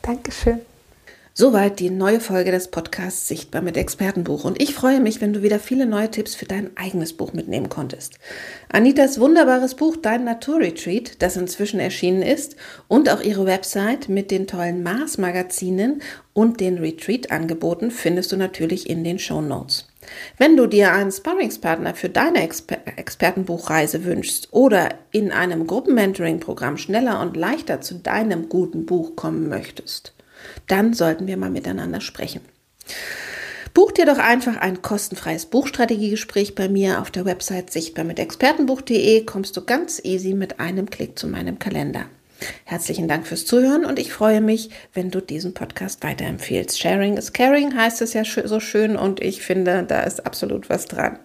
[0.00, 0.60] Dankeschön.
[1.34, 4.44] Soweit die neue Folge des Podcasts Sichtbar mit Expertenbuch.
[4.44, 7.68] Und ich freue mich, wenn du wieder viele neue Tipps für dein eigenes Buch mitnehmen
[7.68, 8.14] konntest.
[8.70, 12.56] Anitas wunderbares Buch Dein Naturretreat, das inzwischen erschienen ist,
[12.88, 16.00] und auch ihre Website mit den tollen Mars-Magazinen
[16.32, 19.88] und den Retreat-Angeboten findest du natürlich in den Show Notes.
[20.38, 27.20] Wenn du dir einen Sparringspartner für deine Exper Expertenbuchreise wünschst oder in einem Gruppenmentoring-Programm schneller
[27.20, 30.14] und leichter zu deinem guten Buch kommen möchtest,
[30.66, 32.40] dann sollten wir mal miteinander sprechen.
[33.74, 39.24] Buch dir doch einfach ein kostenfreies Buchstrategiegespräch bei mir auf der Website sichtbar mit expertenbuch.de
[39.26, 42.06] kommst du ganz easy mit einem Klick zu meinem Kalender.
[42.64, 46.78] Herzlichen Dank fürs Zuhören und ich freue mich, wenn du diesen Podcast weiterempfehlst.
[46.78, 50.86] Sharing is caring heißt es ja so schön und ich finde, da ist absolut was
[50.86, 51.18] dran.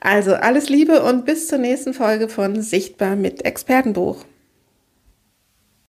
[0.00, 4.24] Also alles Liebe und bis zur nächsten Folge von Sichtbar mit Expertenbuch.